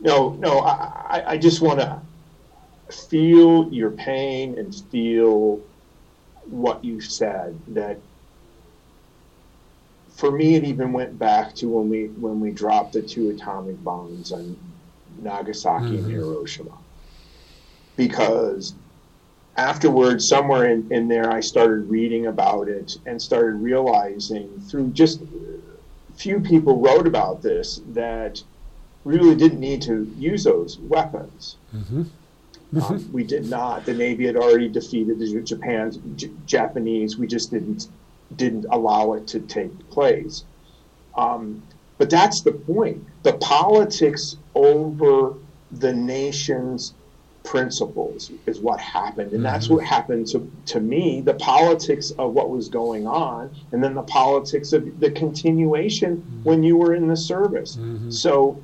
[0.00, 0.60] No, no.
[0.60, 2.00] I, I just want to
[2.90, 5.60] feel your pain and feel
[6.52, 7.98] what you said that
[10.10, 13.82] for me it even went back to when we when we dropped the two atomic
[13.82, 14.56] bombs on
[15.20, 16.04] Nagasaki mm-hmm.
[16.04, 16.76] and Hiroshima
[17.96, 18.74] because
[19.56, 25.20] afterwards somewhere in, in there I started reading about it and started realizing through just
[26.14, 28.42] few people wrote about this that
[29.04, 31.56] we really didn't need to use those weapons.
[31.74, 32.04] Mm-hmm.
[32.80, 33.84] Um, we did not.
[33.84, 37.18] The Navy had already defeated the Japan's J- Japanese.
[37.18, 37.88] We just didn't
[38.36, 40.44] didn't allow it to take place.
[41.16, 41.62] Um,
[41.98, 43.04] but that's the point.
[43.22, 45.34] The politics over
[45.70, 46.94] the nation's
[47.44, 49.32] principles is what happened.
[49.32, 49.76] And that's mm-hmm.
[49.76, 54.02] what happened to, to me the politics of what was going on, and then the
[54.02, 56.42] politics of the continuation mm-hmm.
[56.44, 57.76] when you were in the service.
[57.76, 58.10] Mm-hmm.
[58.10, 58.60] So,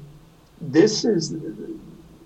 [0.61, 1.35] this is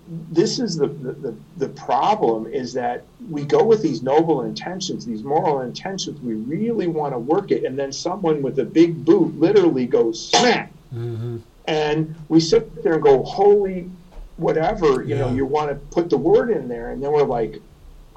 [0.07, 5.23] this is the, the, the problem is that we go with these noble intentions, these
[5.23, 6.19] moral intentions.
[6.19, 10.29] We really want to work it, and then someone with a big boot literally goes
[10.29, 11.37] smack, mm-hmm.
[11.65, 13.89] and we sit there and go, "Holy,
[14.37, 15.21] whatever!" You yeah.
[15.21, 17.61] know, you want to put the word in there, and then we're like,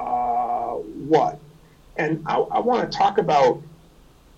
[0.00, 1.38] uh, "What?"
[1.96, 3.62] And I, I want to talk about.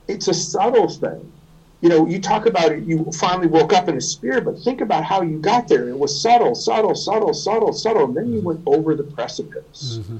[0.06, 1.32] It's a subtle thing
[1.80, 4.80] you know, you talk about it, you finally woke up in a spirit, but think
[4.80, 5.88] about how you got there.
[5.88, 10.00] It was subtle, subtle, subtle, subtle, subtle, and then you went over the precipice.
[10.00, 10.18] Mm-hmm.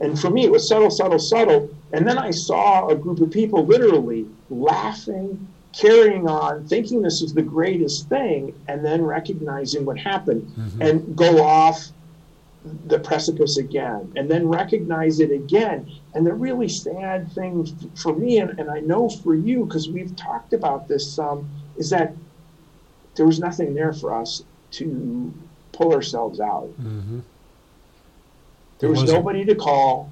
[0.00, 1.68] And for me, it was subtle, subtle, subtle.
[1.92, 7.34] And then I saw a group of people literally laughing, carrying on, thinking this is
[7.34, 10.80] the greatest thing, and then recognizing what happened mm-hmm.
[10.80, 11.88] and go off
[12.86, 15.90] the precipice again and then recognize it again.
[16.14, 20.14] And the really sad thing for me, and, and I know for you, because we've
[20.14, 22.14] talked about this some, is that
[23.14, 25.32] there was nothing there for us to
[25.72, 26.68] pull ourselves out.
[26.80, 27.20] Mm-hmm.
[28.78, 30.10] There was nobody to call.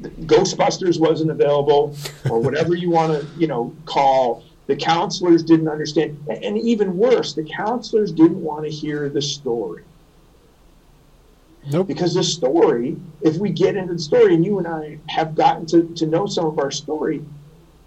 [0.00, 1.96] Ghostbusters wasn't available,
[2.28, 4.44] or whatever you want to, you know, call.
[4.66, 9.84] The counselors didn't understand, and even worse, the counselors didn't want to hear the story.
[11.70, 11.86] Nope.
[11.86, 15.66] Because the story, if we get into the story and you and I have gotten
[15.66, 17.24] to, to know some of our story,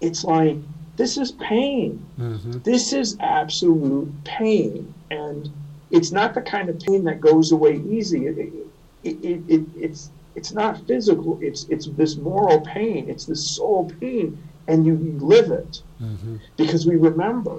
[0.00, 0.56] it's like,
[0.96, 2.04] this is pain.
[2.18, 2.58] Mm-hmm.
[2.64, 4.92] This is absolute pain.
[5.10, 5.48] And
[5.90, 8.26] it's not the kind of pain that goes away easy.
[8.26, 13.50] It, it, it, it, it's, it's not physical, it's, it's this moral pain, it's this
[13.50, 14.38] soul pain,
[14.68, 16.36] and you live it mm-hmm.
[16.56, 17.58] because we remember.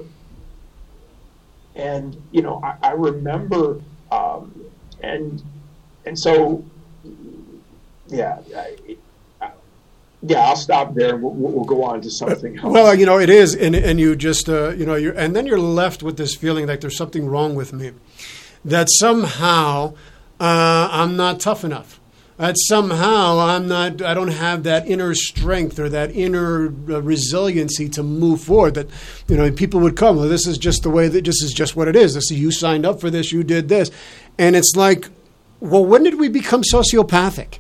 [1.76, 4.54] And, you know, I, I remember, um,
[5.02, 5.44] and
[6.06, 6.64] and so,
[8.08, 8.98] yeah, I,
[10.22, 11.16] yeah, I'll stop there.
[11.16, 12.74] We'll, we'll, go on to something else.
[12.74, 15.46] Well, you know, it is, and and you just, uh, you know, you and then
[15.46, 17.92] you're left with this feeling like there's something wrong with me,
[18.66, 19.94] that somehow
[20.40, 22.00] uh, I'm not tough enough.
[22.38, 27.90] That somehow I'm not, I don't have that inner strength or that inner uh, resiliency
[27.90, 28.76] to move forward.
[28.76, 28.88] That
[29.28, 30.16] you know, people would come.
[30.18, 32.14] Well, this is just the way that this is just what it is.
[32.14, 33.92] This is you signed up for this, you did this,
[34.38, 35.10] and it's like
[35.60, 37.60] well, when did we become sociopathic?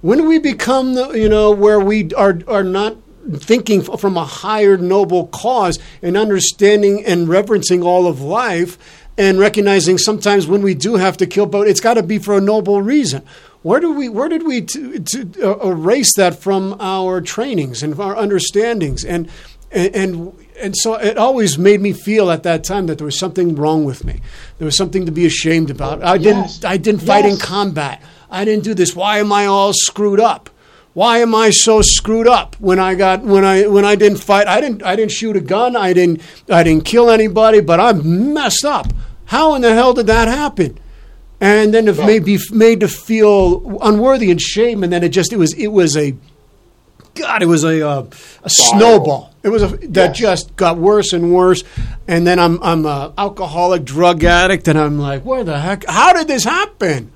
[0.00, 2.96] When did we become, you know, where we are, are not
[3.36, 8.78] thinking from a higher noble cause and understanding and reverencing all of life
[9.18, 12.36] and recognizing sometimes when we do have to kill, but it's got to be for
[12.38, 13.22] a noble reason.
[13.62, 17.98] Where did we where did we t- t- uh, erase that from our trainings and
[17.98, 19.28] our understandings and
[19.72, 23.18] and, and and so it always made me feel at that time that there was
[23.18, 24.20] something wrong with me.
[24.58, 26.02] There was something to be ashamed about.
[26.02, 27.34] I didn't I didn't fight yes.
[27.34, 28.02] in combat.
[28.30, 28.94] I didn't do this.
[28.94, 30.50] Why am I all screwed up?
[30.94, 34.46] Why am I so screwed up when I got when I when I didn't fight?
[34.46, 35.76] I didn't I didn't shoot a gun.
[35.76, 38.92] I didn't I didn't kill anybody, but I'm messed up.
[39.26, 40.78] How in the hell did that happen?
[41.40, 45.32] And then it made me made to feel unworthy and shame, and then it just
[45.32, 46.16] it was it was a
[47.18, 48.06] God, it was a uh,
[48.44, 49.34] a snowball.
[49.42, 50.18] It was a that Yes.
[50.18, 51.62] just got worse and worse.
[52.06, 55.84] And then I'm I'm a alcoholic drug addict, and I'm like, where the heck?
[55.86, 57.12] How did this happen?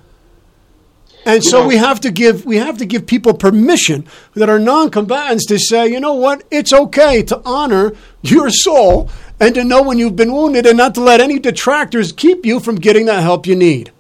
[1.25, 4.59] And so know- we have to give we have to give people permission that are
[4.59, 7.93] non-combatants to say, you know what, it's okay to honor
[8.23, 12.13] your soul and to know when you've been wounded, and not to let any detractors
[12.13, 13.91] keep you from getting the help you need.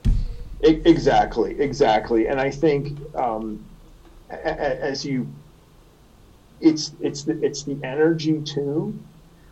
[0.63, 3.65] Exactly, exactly, and I think um,
[4.31, 5.27] as you,
[6.63, 8.99] it's it's the it's the energy too.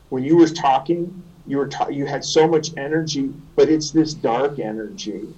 [0.08, 4.14] When you were talking, you were ta- you had so much energy, but it's this
[4.14, 5.28] dark energy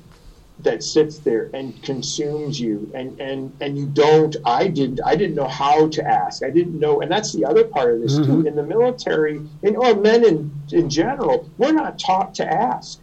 [0.60, 4.36] that sits there and consumes you, and and and you don't.
[4.44, 5.00] I didn't.
[5.04, 6.42] I didn't know how to ask.
[6.42, 8.22] I didn't know, and that's the other part of this too.
[8.22, 8.46] Mm-hmm.
[8.46, 13.00] In the military, and or men in in general, we're not taught to ask.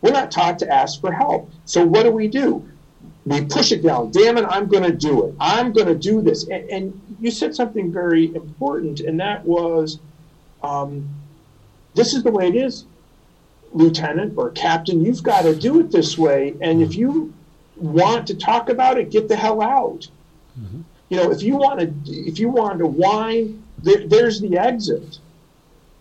[0.00, 1.50] We're not taught to ask for help.
[1.64, 2.68] So what do we do?
[3.28, 4.10] We push it down.
[4.10, 5.34] Damn it, I'm going to do it.
[5.40, 6.44] I'm going to do this.
[6.48, 9.98] And, and you said something very important, and that was
[10.62, 11.08] um,
[11.94, 12.84] this is the way it is,
[13.72, 15.04] Lieutenant or Captain.
[15.04, 16.54] You've got to do it this way.
[16.60, 17.34] And if you
[17.76, 20.08] want to talk about it, get the hell out.
[21.08, 25.18] You know, if you want to, if you want to whine, there, there's the exit.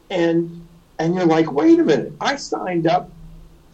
[0.09, 0.67] And
[0.99, 3.11] and you're like, wait a minute, I signed up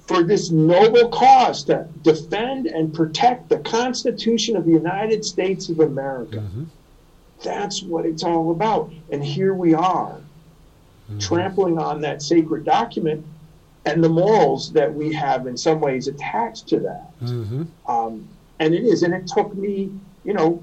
[0.08, 5.80] for this noble cause to defend and protect the Constitution of the United States of
[5.80, 6.38] America.
[6.38, 6.64] Mm-hmm.
[7.44, 8.92] That's what it's all about.
[9.12, 10.18] And here we are,
[11.10, 11.20] mm-hmm.
[11.20, 13.26] trampling on that sacred document
[13.86, 17.20] and the morals that we have in some ways attached to that.
[17.22, 17.64] Mm-hmm.
[17.90, 18.28] Um,
[18.60, 19.04] and it is.
[19.04, 19.92] And it took me,
[20.24, 20.62] you know,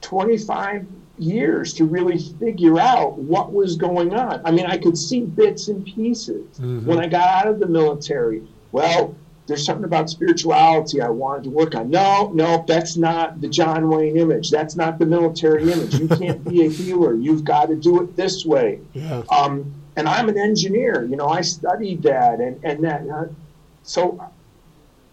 [0.00, 0.86] 25
[1.18, 4.40] years to really figure out what was going on.
[4.44, 8.42] I mean, I could see bits and pieces when I got out of the military.
[8.72, 9.14] Well,
[9.46, 11.90] there's something about spirituality I wanted to work on.
[11.90, 14.50] No, no, that's not the John Wayne image.
[14.50, 15.94] That's not the military image.
[15.94, 17.14] You can't be a healer.
[17.14, 18.80] You've got to do it this way.
[18.94, 19.22] Yeah.
[19.30, 21.04] Um, and I'm an engineer.
[21.04, 23.06] You know, I studied that and and that.
[23.08, 23.26] uh,
[23.82, 24.24] so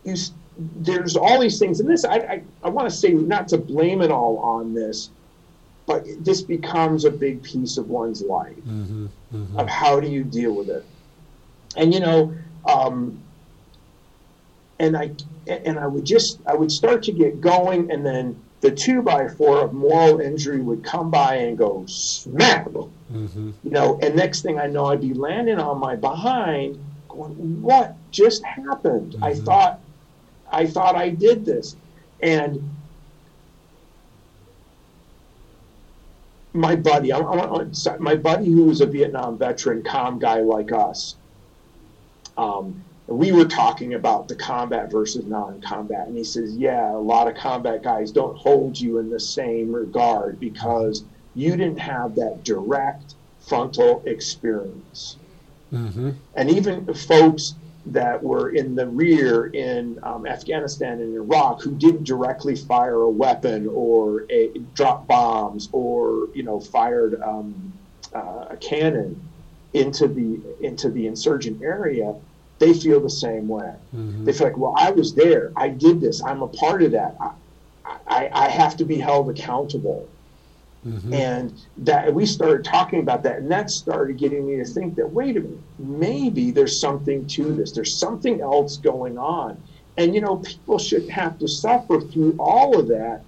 [0.03, 0.15] you,
[0.57, 4.01] there's all these things, and this I I, I want to say not to blame
[4.01, 5.09] it all on this,
[5.85, 8.55] but this becomes a big piece of one's life
[9.57, 10.85] of how do you deal with it,
[11.75, 12.33] and you know.
[12.67, 13.23] Um,
[14.79, 15.11] and I
[15.47, 19.27] and I would just I would start to get going, and then the two by
[19.27, 23.99] four of moral injury would come by and go smack, you know.
[24.01, 26.77] And next thing I know, I'd be landing on my behind,
[27.07, 29.15] going, "What just happened?
[29.21, 29.79] I thought
[30.51, 31.75] I thought I did this,"
[32.21, 32.61] and
[36.53, 41.15] my buddy, I, I- my buddy who was a Vietnam veteran, calm guy like us.
[42.37, 47.27] Um, we were talking about the combat versus non-combat, and he says, "Yeah, a lot
[47.27, 51.03] of combat guys don't hold you in the same regard because
[51.35, 55.17] you didn't have that direct frontal experience."
[56.35, 57.55] And even folks
[57.85, 63.09] that were in the rear in um, Afghanistan and Iraq who didn't directly fire a
[63.09, 67.73] weapon or a, drop bombs or you know fired um,
[68.13, 69.19] uh, a cannon
[69.73, 72.15] into the into the insurgent area,
[72.59, 73.73] they feel the same way.
[73.95, 74.25] Mm-hmm.
[74.25, 77.15] They feel like, well, I was there, I did this, I'm a part of that.
[77.19, 77.31] I,
[78.07, 80.07] I, I have to be held accountable.
[80.85, 81.13] Mm-hmm.
[81.13, 85.11] And that we started talking about that, and that started getting me to think that
[85.11, 87.73] wait a minute, maybe there's something to this.
[87.73, 89.61] There's something else going on,
[89.97, 93.23] and you know, people shouldn't have to suffer through all of that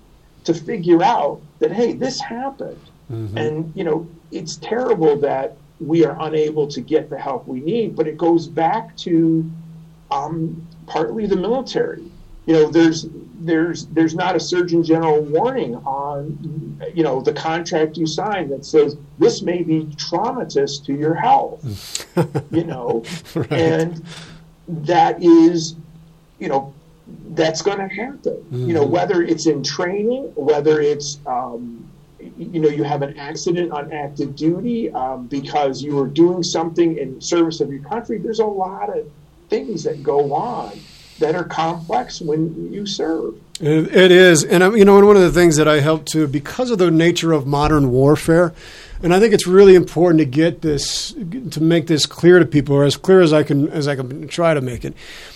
[0.45, 2.79] to figure out that hey, this happened,
[3.11, 3.37] mm-hmm.
[3.37, 7.95] and you know, it's terrible that we are unable to get the help we need.
[7.95, 9.49] But it goes back to
[10.11, 12.03] um, partly the military.
[12.45, 13.07] You know, there's
[13.41, 18.65] there's there's not a Surgeon General warning on you know the contract you sign that
[18.65, 22.07] says this may be traumatous to your health.
[22.51, 23.03] you know,
[23.49, 24.03] and
[24.67, 25.75] that is
[26.39, 26.73] you know
[27.29, 28.45] that's going to happen.
[28.51, 31.90] You know, whether it's in training, whether it's um,
[32.41, 36.97] you know you have an accident on active duty um, because you were doing something
[36.97, 38.17] in service of your country.
[38.17, 39.09] There's a lot of
[39.49, 40.79] things that go on
[41.19, 43.35] that are complex when you serve.
[43.59, 46.05] It, it is, and um, you know, and one of the things that I help
[46.07, 48.53] to because of the nature of modern warfare,
[49.03, 51.13] and I think it's really important to get this
[51.51, 54.27] to make this clear to people, or as clear as I can as I can
[54.27, 54.93] try to make it.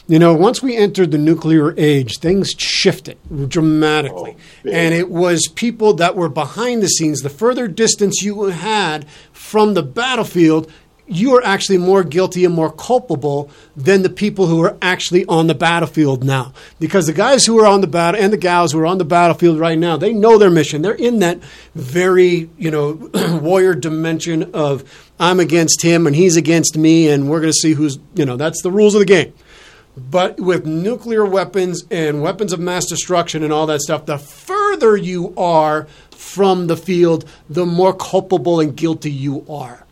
[0.07, 3.17] You know, once we entered the nuclear age, things shifted
[3.49, 7.21] dramatically, Oh, and it was people that were behind the scenes.
[7.21, 10.71] The further distance you had from the battlefield,
[11.07, 15.47] you are actually more guilty and more culpable than the people who are actually on
[15.47, 16.53] the battlefield now.
[16.79, 19.05] Because the guys who are on the battle and the gals who are on the
[19.05, 20.81] battlefield right now, they know their mission.
[20.81, 21.39] They're in that
[21.75, 22.93] very, you know,
[23.41, 24.83] warrior dimension of
[25.19, 28.35] I'm against him and he's against me and we're going to see who's, you know,
[28.35, 29.33] that's the rules of the game.
[29.97, 34.97] But with nuclear weapons and weapons of mass destruction and all that stuff, the further
[34.97, 39.84] you are from the field, the more culpable and guilty you are.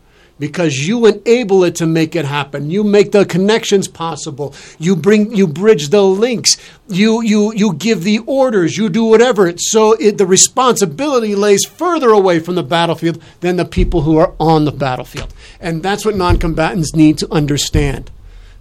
[0.44, 2.70] Because you enable it to make it happen.
[2.70, 4.54] You make the connections possible.
[4.78, 6.58] You bring, you bridge the links.
[6.90, 8.76] You, you, you give the orders.
[8.76, 9.54] You do whatever.
[9.56, 14.34] So it, the responsibility lays further away from the battlefield than the people who are
[14.38, 15.34] on the battlefield.
[15.62, 18.12] And that's what non-combatants need to understand.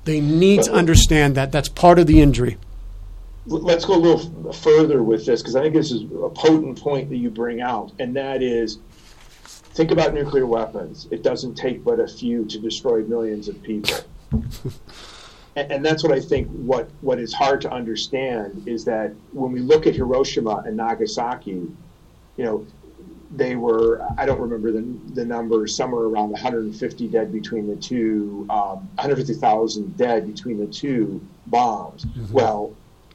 [0.05, 1.51] They need to understand that.
[1.51, 2.59] That's part of the injury.
[3.47, 7.09] Let's go a little further with this because I think this is a potent point
[7.11, 8.79] that you bring out, and that is
[9.75, 11.09] think about nuclear weapons.
[11.11, 13.95] It doesn't take but a few to destroy millions of people.
[15.57, 19.53] and, and that's what I think what, what is hard to understand is that when
[19.53, 21.51] we look at Hiroshima and Nagasaki,
[22.37, 22.67] you know,
[23.35, 24.83] they were I don't remember the
[25.15, 31.27] the number somewhere around 150 dead between the two um, 150,000 dead between the two
[31.47, 32.05] bombs.
[32.05, 32.33] Mm-hmm.
[32.33, 32.75] Well,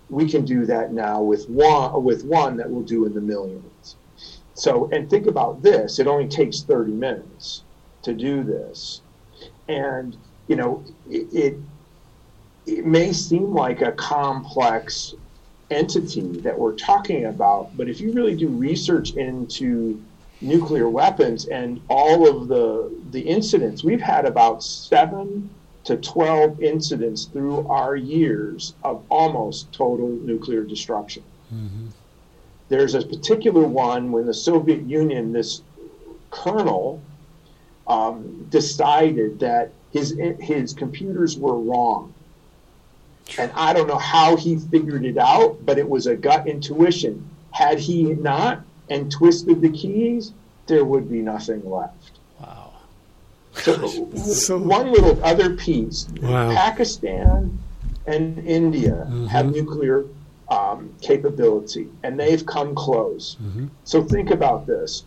[0.10, 3.95] we can do that now with one with one that we'll do in the millions.
[4.58, 7.62] So and think about this: it only takes 30 minutes
[8.01, 9.01] to do this,
[9.68, 11.58] and you know it, it,
[12.66, 15.14] it may seem like a complex
[15.70, 20.01] entity that we're talking about, but if you really do research into
[20.41, 25.51] nuclear weapons and all of the the incidents, we've had about seven
[25.84, 31.24] to 12 incidents through our years of almost total nuclear destruction.
[31.53, 31.88] Mm-hmm.
[32.70, 35.61] There's a particular one when the Soviet Union, this
[36.32, 37.01] colonel,
[37.88, 42.13] um, decided that his his computers were wrong.
[43.38, 47.30] And I don't know how he figured it out, but it was a gut intuition.
[47.51, 50.34] Had he not and twisted the keys,
[50.68, 52.20] there would be nothing left.
[52.39, 52.74] Wow.
[53.53, 56.53] So, so one little other piece wow.
[56.53, 57.57] Pakistan
[58.05, 59.26] and India mm-hmm.
[59.28, 60.05] have nuclear
[60.50, 63.38] um, capability, and they've come close.
[63.41, 63.68] Mm-hmm.
[63.84, 65.04] So think about this.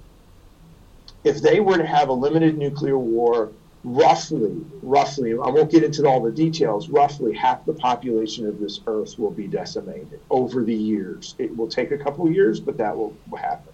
[1.24, 3.50] If they were to have a limited nuclear war
[3.84, 8.80] roughly, roughly, I won't get into all the details, roughly half the population of this
[8.86, 11.34] earth will be decimated over the years.
[11.38, 13.72] It will take a couple of years, but that will happen.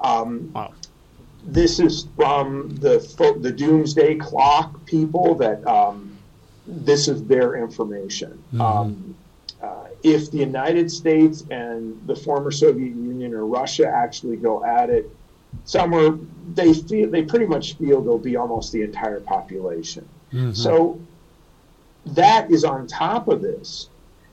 [0.00, 0.72] Um, wow.
[1.44, 2.98] This is from the
[3.40, 6.16] the Doomsday Clock people that um,
[6.66, 8.42] this is their information.
[8.52, 8.60] Mm-hmm.
[8.60, 9.16] Um,
[10.02, 15.10] if the United States and the former Soviet Union or Russia actually go at it,
[15.64, 16.16] somewhere
[16.54, 20.08] they feel they pretty much feel they'll be almost the entire population.
[20.32, 20.52] Mm-hmm.
[20.52, 21.00] So
[22.06, 23.88] that is on top of this.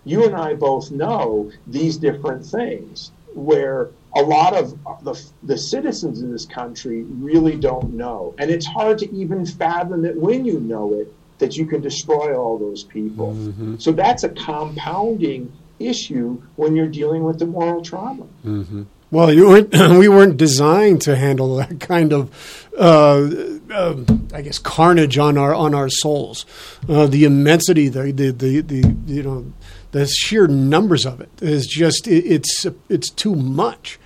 [0.05, 4.71] You and I both know these different things where a lot of
[5.03, 8.33] the, the citizens in this country really don't know.
[8.37, 12.35] And it's hard to even fathom it when you know it, that you can destroy
[12.35, 13.33] all those people.
[13.33, 13.77] Mm-hmm.
[13.77, 18.25] So that's a compounding issue when you're dealing with the moral trauma.
[18.45, 18.83] Mm-hmm.
[19.09, 23.29] Well, you weren't, we weren't designed to handle that kind of, uh,
[23.71, 26.45] uh, I guess, carnage on our on our souls.
[26.89, 29.53] Uh, the immensity, the, the the the you know,
[29.91, 33.97] the sheer numbers of it is just it, it's it's too much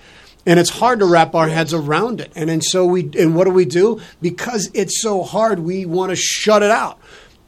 [0.46, 2.32] and it's hard to wrap our heads around it.
[2.34, 4.00] And and so we and what do we do?
[4.20, 6.98] Because it's so hard we want to shut it out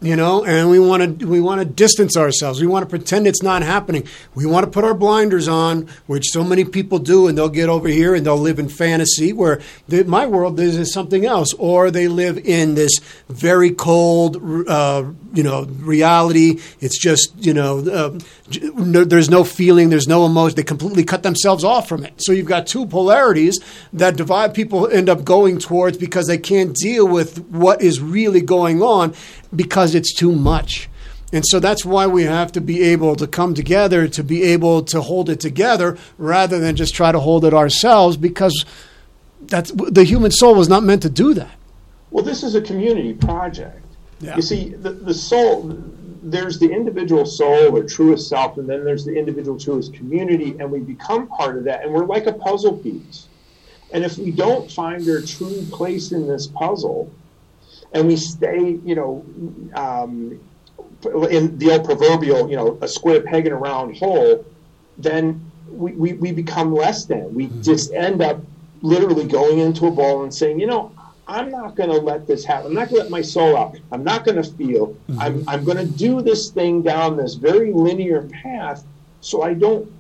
[0.05, 2.61] you know, and we want to we want to distance ourselves.
[2.61, 4.07] We want to pretend it's not happening.
[4.35, 7.71] We want to put our blinders on, which so many people do, and they'll get
[7.71, 11.91] over here and they'll live in fantasy where the, my world is something else, or
[11.91, 12.93] they live in this
[13.31, 14.37] very cold,
[14.69, 16.61] uh, you know, reality.
[16.81, 18.19] It's just you know, uh,
[18.75, 20.57] no, there's no feeling, there's no emotion.
[20.57, 22.13] They completely cut themselves off from it.
[22.19, 23.59] So you've got two polarities
[23.95, 24.53] that divide.
[24.53, 29.15] People end up going towards because they can't deal with what is really going on
[29.57, 30.89] because it's too much.
[31.33, 34.85] And so that's why we have to be able to come together to be able
[34.85, 38.65] to hold it together rather than just try to hold it ourselves because
[39.43, 41.51] that's the human soul was not meant to do that.
[42.11, 43.85] Well, this is a community project.
[44.21, 44.37] Yeah.
[44.37, 45.77] You see, the, the soul,
[46.23, 50.71] there's the individual soul or truest self, and then there's the individual truest community, and
[50.71, 53.27] we become part of that, and we're like a puzzle piece.
[53.93, 57.13] And if we don't find our true place in this puzzle,
[57.95, 59.25] and we stay, you know,
[59.75, 60.41] um,
[61.31, 64.45] in the old proverbial, you know, a square peg in a round hole,
[64.99, 67.33] then we, we, we become less than.
[67.35, 67.63] We mm-hmm.
[67.63, 68.41] just end up
[68.83, 70.93] literally going into a ball and saying, you know,
[71.27, 72.67] I'm not going to let this happen.
[72.67, 73.77] I'm not going to let my soul out.
[73.93, 74.89] I'm not going to feel.
[74.89, 75.21] Mm-hmm.
[75.21, 78.85] I'm, I'm going to do this thing down this very linear path
[79.21, 79.91] so I don't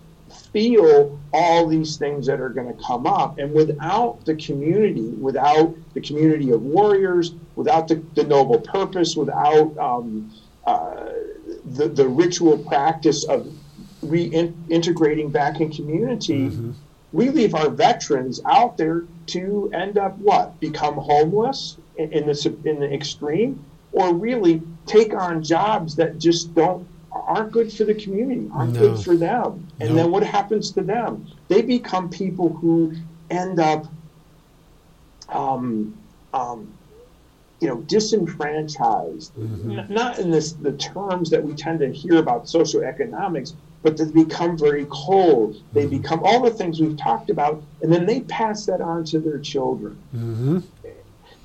[0.54, 3.38] feel all these things that are going to come up.
[3.38, 9.76] And without the community, without the community of warriors, without the, the noble purpose, without
[9.76, 10.32] um,
[10.64, 11.10] uh,
[11.64, 13.52] the, the ritual practice of
[14.04, 16.70] reintegrating back in community, mm-hmm.
[17.12, 20.60] we leave our veterans out there to end up what?
[20.60, 23.64] Become homeless in, in, the, in the extreme?
[23.90, 28.80] Or really take on jobs that just don't aren't good for the community, aren't no.
[28.80, 29.66] good for them.
[29.80, 29.94] And no.
[29.96, 31.26] then what happens to them?
[31.48, 32.94] They become people who
[33.30, 33.86] end up,
[35.28, 35.96] um,
[36.32, 36.72] um,
[37.60, 39.34] you know, disenfranchised.
[39.36, 39.92] Mm-hmm.
[39.92, 44.58] Not in this, the terms that we tend to hear about socioeconomics, but they become
[44.58, 45.62] very cold.
[45.72, 46.02] They mm-hmm.
[46.02, 49.38] become all the things we've talked about, and then they pass that on to their
[49.38, 49.98] children.
[50.14, 50.58] Mm-hmm.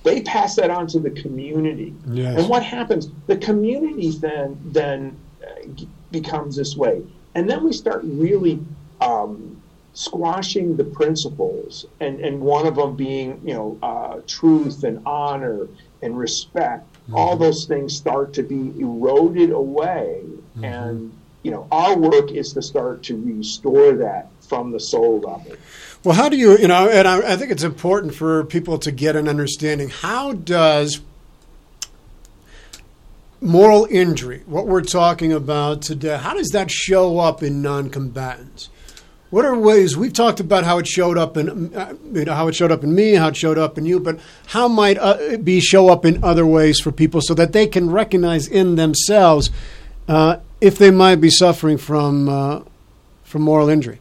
[0.04, 1.94] They pass that on to the community.
[2.08, 2.40] Yes.
[2.40, 3.10] And what happens?
[3.28, 5.18] The community then then
[6.12, 7.04] becomes this way.
[7.36, 8.60] And then we start really
[9.02, 9.62] um,
[9.94, 15.68] squashing the principles, and, and one of them being, you know, uh, truth and honor
[16.02, 16.92] and respect.
[16.94, 17.16] Mm-hmm.
[17.16, 20.24] All those things start to be eroded away.
[20.26, 20.64] Mm-hmm.
[20.64, 25.56] And, you know, our work is to start to restore that from the soul level.
[26.04, 28.92] Well, how do you, you know, and I, I think it's important for people to
[28.92, 29.90] get an understanding.
[29.90, 31.02] How does
[33.42, 38.70] moral injury, what we're talking about today, how does that show up in non-combatants?
[39.30, 42.48] What are ways we've talked about how it showed up in uh, you know, how
[42.48, 45.18] it showed up in me, how it showed up in you, but how might uh,
[45.20, 48.76] it be show up in other ways for people so that they can recognize in
[48.76, 49.52] themselves
[50.08, 52.64] uh, if they might be suffering from uh,
[53.24, 54.00] from moral injury?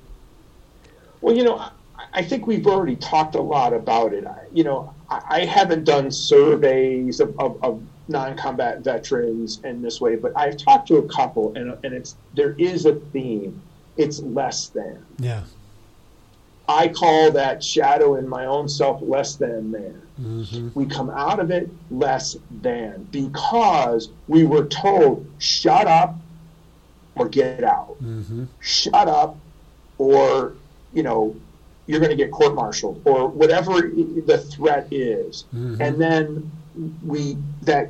[1.20, 1.62] Well, you know,
[2.14, 4.26] I think we've already talked a lot about it.
[4.54, 10.32] You know, I haven't done surveys of, of, of non-combat veterans in this way, but
[10.36, 13.60] I've talked to a couple, and and it's there is a theme.
[13.96, 15.04] It's less than.
[15.18, 15.42] Yeah.
[16.68, 20.02] I call that shadow in my own self less than man.
[20.20, 20.68] Mm-hmm.
[20.74, 26.16] We come out of it less than because we were told shut up
[27.14, 27.96] or get out.
[28.02, 28.44] Mm-hmm.
[28.60, 29.38] Shut up
[29.96, 30.54] or
[30.92, 31.34] you know
[31.86, 35.46] you're going to get court-martialed or whatever the threat is.
[35.54, 35.80] Mm-hmm.
[35.80, 36.52] And then
[37.04, 37.88] we that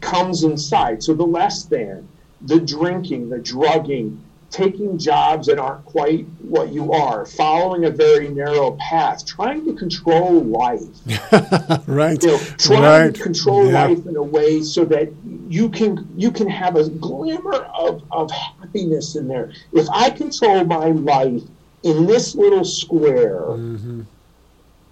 [0.00, 1.02] comes inside.
[1.02, 2.08] So the less than,
[2.40, 8.28] the drinking, the drugging, taking jobs that aren't quite what you are, following a very
[8.28, 10.80] narrow path, trying to control life.
[11.86, 12.20] right.
[12.22, 13.14] You know, trying right.
[13.14, 13.86] to control yeah.
[13.86, 15.12] life in a way so that
[15.48, 19.52] you can you can have a glimmer of, of happiness in there.
[19.72, 21.42] If I control my life
[21.82, 24.02] in this little square, mm-hmm.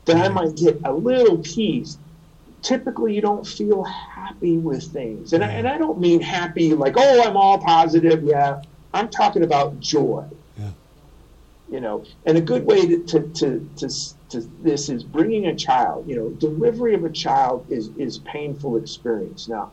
[0.05, 1.99] then I might get a little peace
[2.63, 5.33] typically you don't feel happy with things.
[5.33, 8.23] And I, and I don't mean happy like, oh, I'm all positive.
[8.25, 8.63] Yeah.
[8.93, 10.25] I'm talking about joy.
[10.59, 10.71] Yeah.
[11.71, 13.89] You know, and a good way to, to, to, to,
[14.31, 18.77] to this is bringing a child, you know, delivery of a child is, is painful
[18.77, 19.49] experience.
[19.49, 19.71] Now,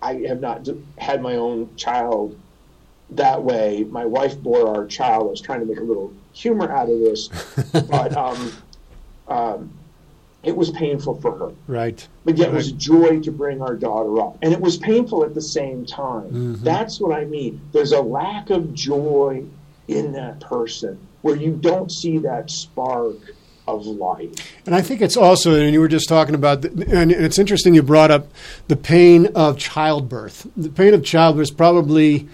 [0.00, 0.68] I have not
[0.98, 2.38] had my own child
[3.10, 3.84] that way.
[3.84, 5.26] My wife bore our child.
[5.26, 7.28] I was trying to make a little humor out of this,
[7.88, 8.52] but um,
[9.28, 9.77] um,
[10.42, 11.52] it was painful for her.
[11.66, 12.06] Right.
[12.24, 12.54] But yet right.
[12.54, 14.38] it was joy to bring our daughter up.
[14.42, 16.30] And it was painful at the same time.
[16.30, 16.64] Mm-hmm.
[16.64, 17.60] That's what I mean.
[17.72, 19.44] There's a lack of joy
[19.88, 23.16] in that person where you don't see that spark
[23.66, 24.32] of life.
[24.64, 27.82] And I think it's also, and you were just talking about, and it's interesting you
[27.82, 28.28] brought up
[28.68, 30.46] the pain of childbirth.
[30.56, 32.28] The pain of childbirth is probably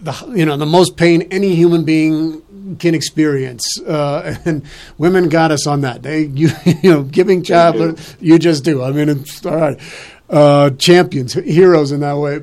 [0.00, 2.42] the you know the most pain any human being
[2.78, 4.62] can experience, uh, and
[4.98, 6.02] women got us on that.
[6.02, 6.50] They you
[6.82, 8.82] you know giving childbirth, you just do.
[8.82, 9.80] I mean, it's all right.
[10.28, 12.40] Uh, champions, heroes in that way.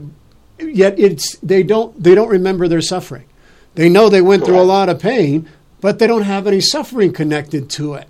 [0.59, 3.25] Yet it's they don't they don't remember their suffering.
[3.75, 5.47] They know they went through a lot of pain,
[5.81, 8.07] but they don't have any suffering connected to it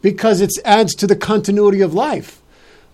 [0.00, 2.41] because it adds to the continuity of life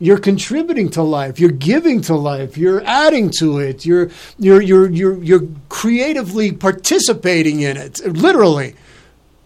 [0.01, 1.41] you're contributing to life.
[1.41, 2.57] You're giving to life.
[2.57, 3.85] You're adding to it.
[3.85, 8.75] You're you're you're you're, you're creatively participating in it literally.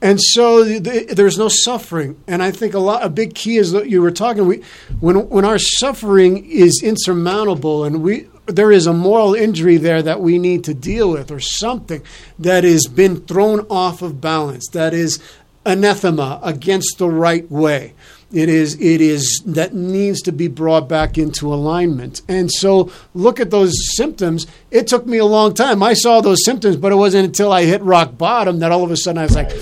[0.03, 2.21] And so the, there's no suffering.
[2.27, 4.63] And i think a lot a big key is that you were talking we
[5.01, 10.21] when when our suffering is insurmountable and we there is a moral injury there that
[10.21, 12.03] we need to deal with or something
[12.39, 15.23] that has been thrown off of balance that is
[15.65, 17.95] anathema against the right way
[18.33, 22.23] it is it is that needs to be brought back into alignment.
[22.29, 24.47] And so look at those symptoms.
[24.71, 25.83] It took me a long time.
[25.83, 28.91] I saw those symptoms, but it wasn't until I hit rock bottom that all of
[28.91, 29.53] a sudden I was like,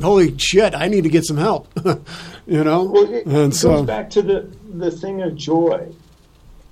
[0.00, 1.68] holy shit, I need to get some help.
[2.46, 5.88] you know, Well, it and goes so back to the the thing of joy.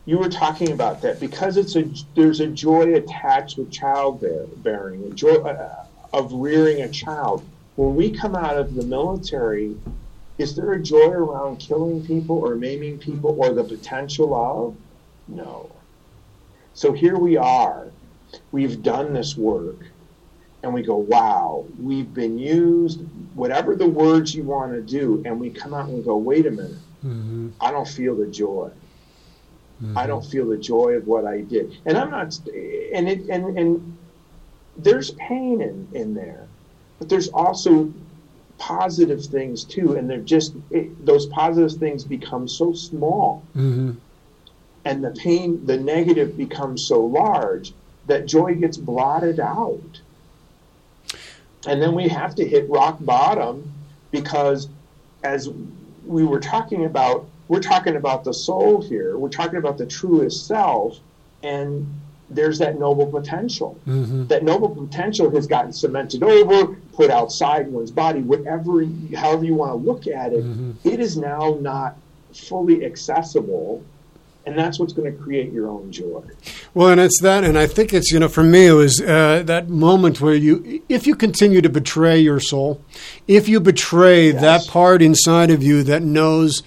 [0.05, 5.11] You were talking about that because it's a there's a joy attached with childbearing, a
[5.11, 7.45] joy uh, of rearing a child.
[7.77, 9.77] When we come out of the military,
[10.39, 14.75] is there a joy around killing people or maiming people or the potential of?
[15.29, 15.71] No.
[16.75, 17.89] So here we are.
[18.53, 19.77] We've done this work
[20.63, 23.01] and we go, wow, we've been used,
[23.35, 26.51] whatever the words you want to do, and we come out and go, wait a
[26.51, 27.53] minute, Mhm.
[27.61, 28.71] I don't feel the joy.
[29.95, 32.37] I don't feel the joy of what I did, and I'm not,
[32.95, 33.99] and it, and and
[34.79, 36.46] there's pain in in there,
[36.99, 37.93] but there's also
[38.59, 43.97] positive things too, and they're just it, those positive things become so small, Mhm.
[44.85, 47.75] and the pain, the negative becomes so large
[48.07, 50.01] that joy gets blotted out.
[51.67, 53.73] And then we have to hit rock bottom
[54.13, 54.69] because,
[55.25, 55.51] as
[56.07, 59.19] we were talking about, we're talking about the soul here.
[59.19, 60.99] We're talking about the truest self,
[61.43, 61.87] and
[62.31, 63.79] there's that noble potential.
[63.87, 64.29] Mhm.
[64.29, 69.73] That noble potential has gotten cemented over, put outside one's body, whatever, however you want
[69.73, 70.45] to look at it.
[70.85, 71.97] It is now not
[72.35, 73.83] fully accessible,
[74.45, 76.21] and that's what's going to create your own joy.
[76.75, 79.43] Well, and it's that, and I think it's you know for me it was uh,
[79.47, 82.81] that moment where you, if you continue to betray your soul,
[83.29, 84.41] if you betray Yes.
[84.43, 86.63] that part inside of you that knows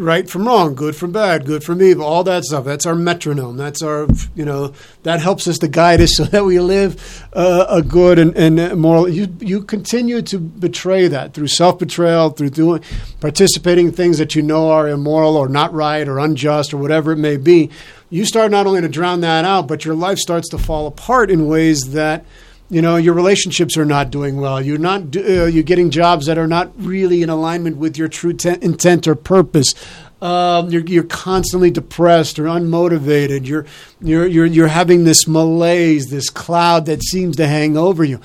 [0.00, 2.64] right from wrong, good from bad, good from evil, all that stuff.
[2.64, 3.56] That's our metronome.
[3.56, 4.72] That's our you know
[5.02, 8.80] that helps us to guide us so that we live uh, a good and, and
[8.80, 9.08] moral.
[9.08, 12.82] You you continue to betray that through self betrayal, through doing
[13.20, 17.12] participating in things that you know are immoral or not right or unjust or whatever
[17.12, 17.70] it may be.
[18.08, 21.30] You start not only to drown that out, but your life starts to fall apart
[21.30, 22.24] in ways that
[22.70, 24.60] you know your relationships are not doing well.
[24.62, 28.32] You're not uh, you're getting jobs that are not really in alignment with your true
[28.32, 29.74] ten- intent or purpose.
[30.22, 33.46] Um, you're, you're constantly depressed or unmotivated.
[33.46, 33.66] You're,
[34.00, 38.20] you're you're you're having this malaise this cloud that seems to hang over you.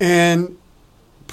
[0.00, 0.56] And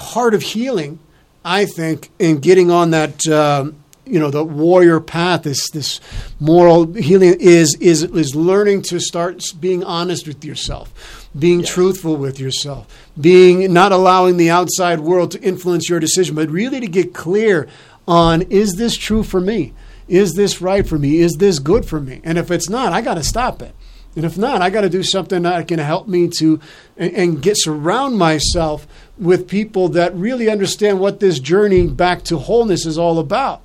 [0.00, 0.98] part of healing
[1.44, 6.00] i think in getting on that um, you know the warrior path this this
[6.40, 12.40] moral healing is is is learning to start being honest with yourself being truthful with
[12.40, 17.14] yourself being not allowing the outside world to influence your decision but really to get
[17.14, 17.68] clear
[18.10, 19.72] on is this true for me?
[20.08, 21.18] Is this right for me?
[21.20, 22.20] Is this good for me?
[22.24, 23.74] And if it's not i got to stop it.
[24.16, 26.60] And if not i got to do something that can help me to
[26.96, 32.38] and, and get surround myself with people that really understand what this journey back to
[32.38, 33.62] wholeness is all about.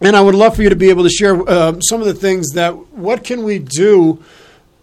[0.00, 2.14] And I would love for you to be able to share um, some of the
[2.14, 4.22] things that what can we do,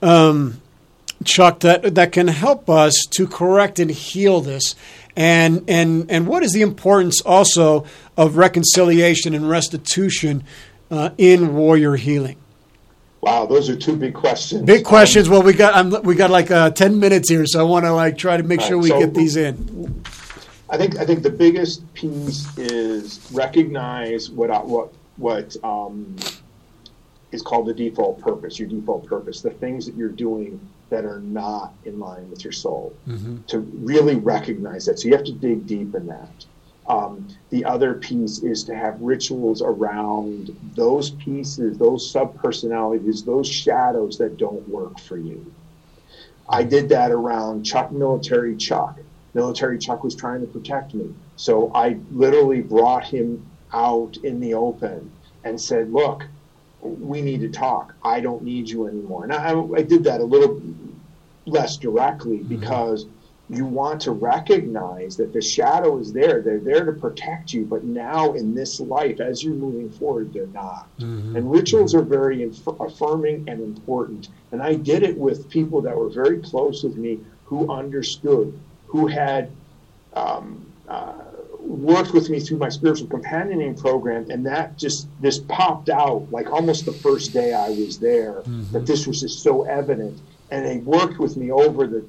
[0.02, 0.62] um,
[1.26, 4.76] Chuck, that that can help us to correct and heal this,
[5.16, 10.44] and and and what is the importance also of reconciliation and restitution
[10.92, 12.38] uh, in warrior healing?
[13.22, 14.64] Wow, those are two big questions.
[14.64, 15.28] Big questions.
[15.28, 17.92] Well, we got I'm, we got like uh, ten minutes here, so I want to
[17.92, 20.04] like try to make sure we so- get these in.
[20.70, 26.16] I think I think the biggest piece is recognize what what what um,
[27.32, 30.60] is called the default purpose, your default purpose, the things that you're doing
[30.90, 32.98] that are not in line with your soul.
[33.48, 36.46] To really recognize that, so you have to dig deep in that.
[36.88, 44.18] Um, the other piece is to have rituals around those pieces, those subpersonalities, those shadows
[44.20, 45.52] that don't work for you.
[46.48, 49.00] I did that around Chuck, military Chuck.
[49.34, 51.14] Military Chuck was trying to protect me.
[51.36, 55.12] So I literally brought him out in the open
[55.44, 56.24] and said, Look,
[56.86, 57.94] we need to talk.
[58.04, 59.24] I don't need you anymore.
[59.24, 60.62] And I, I did that a little
[61.46, 63.06] less directly because
[63.48, 66.42] you want to recognize that the shadow is there.
[66.42, 70.48] They're there to protect you, but now in this life, as you're moving forward, they're
[70.48, 70.88] not.
[71.36, 74.30] And rituals are very inf- affirming and important.
[74.52, 78.58] And I did it with people that were very close with me who understood,
[78.88, 79.52] who had
[80.14, 81.14] um, uh,
[81.66, 84.30] worked with me through my spiritual companioning program.
[84.30, 88.86] And that just, this popped out like almost the first day I was there, that
[88.86, 90.22] this was just so evident.
[90.52, 92.06] And they worked with me over the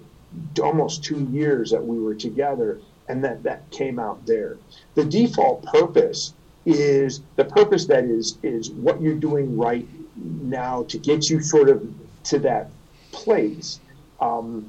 [0.62, 4.58] almost two years that we were together, and that that came out there.
[4.94, 6.34] The default purpose
[6.66, 9.86] is the purpose that is is what you're doing right
[10.16, 11.86] now to get you sort of
[12.24, 12.70] to that
[13.12, 13.80] place,
[14.20, 14.68] um,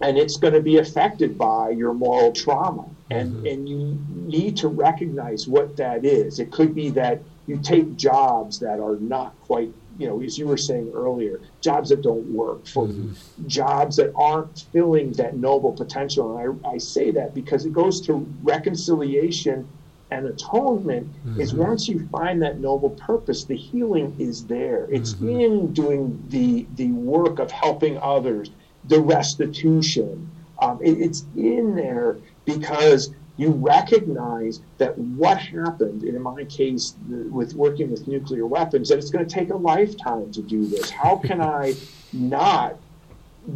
[0.00, 3.46] and it's going to be affected by your moral trauma, and mm-hmm.
[3.46, 6.38] and you need to recognize what that is.
[6.38, 10.46] It could be that you take jobs that are not quite you know, as you
[10.46, 13.12] were saying earlier, jobs that don't work, for mm-hmm.
[13.46, 16.36] jobs that aren't filling that noble potential.
[16.36, 19.68] And I, I say that because it goes to reconciliation
[20.10, 21.62] and atonement is mm-hmm.
[21.62, 24.86] once you find that noble purpose, the healing is there.
[24.90, 28.50] It's in doing the the work of helping others,
[28.88, 30.30] the restitution.
[30.60, 37.28] Um, it- it's in there because you recognize that what happened, in my case, the,
[37.30, 40.88] with working with nuclear weapons, that it's going to take a lifetime to do this.
[40.90, 41.74] How can I
[42.12, 42.76] not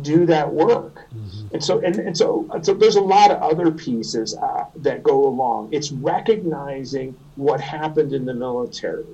[0.03, 1.07] do that work?
[1.53, 5.26] And so, and, and so, so, there's a lot of other pieces uh, that go
[5.29, 5.68] along.
[5.72, 9.07] It's recognizing what happened in the military.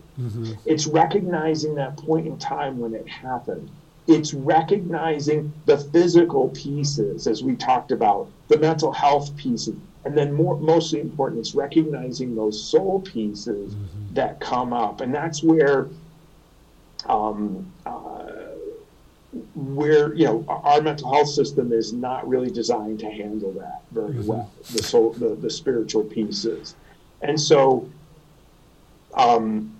[0.64, 3.70] It's recognizing that point in time when it happened.
[4.06, 9.74] It's recognizing the physical pieces, as we talked about, the mental health pieces,
[10.04, 13.74] and then more, mostly important, it's recognizing those soul pieces
[14.12, 15.88] that come up, and that's where,
[17.06, 18.30] um, uh,
[19.54, 24.20] where you know our mental health system is not really designed to handle that very
[24.20, 24.50] well.
[24.70, 26.74] The soul, the, the spiritual pieces,
[27.22, 27.88] and so.
[29.14, 29.73] Um,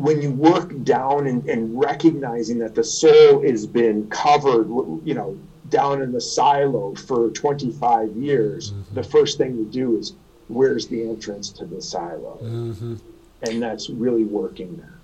[0.00, 4.68] when you work down and, and recognizing that the soul has been covered,
[5.04, 5.38] you know,
[5.68, 10.14] down in the silo for 25 years, the first thing you do is
[10.48, 12.38] where's the entrance to the silo?
[13.42, 14.98] And that's really working there.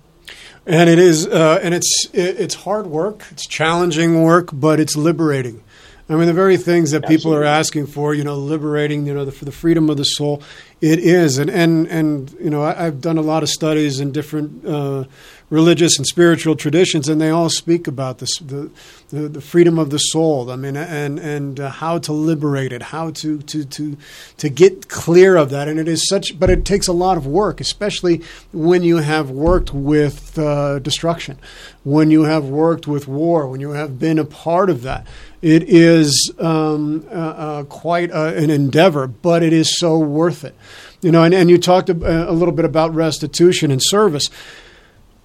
[0.65, 3.23] And it is, uh, and it's it, it's hard work.
[3.31, 5.63] It's challenging work, but it's liberating.
[6.09, 9.25] I mean, the very things that people are asking for, you know, liberating, you know,
[9.25, 10.41] the, for the freedom of the soul,
[10.81, 11.37] it is.
[11.37, 15.05] And and and you know, I, I've done a lot of studies in different uh,
[15.49, 18.69] religious and spiritual traditions, and they all speak about this, the,
[19.09, 20.51] the the freedom of the soul.
[20.51, 23.97] I mean, and and uh, how to liberate it, how to to to
[24.37, 25.67] to get clear of that.
[25.67, 29.29] And it is such, but it takes a lot of work, especially when you have
[29.29, 31.39] worked with uh, destruction,
[31.83, 35.07] when you have worked with war, when you have been a part of that.
[35.39, 40.55] It is um, uh, uh, quite uh, an endeavor, but it is so worth it.
[41.01, 44.29] You know, and, and you talked a, a little bit about restitution and service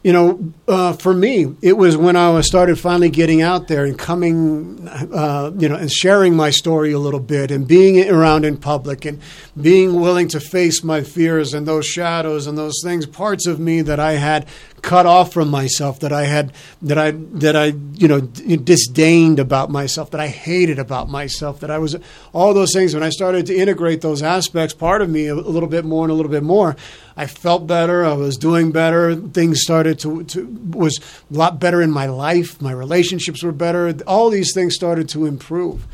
[0.03, 3.84] you know, uh, for me, it was when I was started finally getting out there
[3.84, 8.44] and coming, uh, you know, and sharing my story a little bit and being around
[8.44, 9.20] in public and
[9.61, 13.82] being willing to face my fears and those shadows and those things, parts of me
[13.82, 14.46] that I had
[14.80, 19.70] cut off from myself, that I had, that I, that I, you know, disdained about
[19.70, 21.96] myself, that I hated about myself, that I was,
[22.32, 22.94] all those things.
[22.94, 26.11] When I started to integrate those aspects, part of me a little bit more and
[26.11, 26.74] a little bit more,
[27.16, 28.05] I felt better.
[28.05, 29.14] I was doing better.
[29.14, 30.98] Things started to, to was
[31.30, 32.61] a lot better in my life.
[32.61, 33.94] My relationships were better.
[34.07, 35.86] All these things started to improve.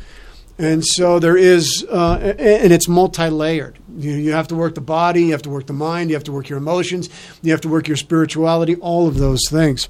[0.59, 3.79] And so there is, uh, and it's multi-layered.
[3.95, 6.25] You, you have to work the body, you have to work the mind, you have
[6.25, 7.09] to work your emotions,
[7.41, 9.87] you have to work your spirituality, all of those things.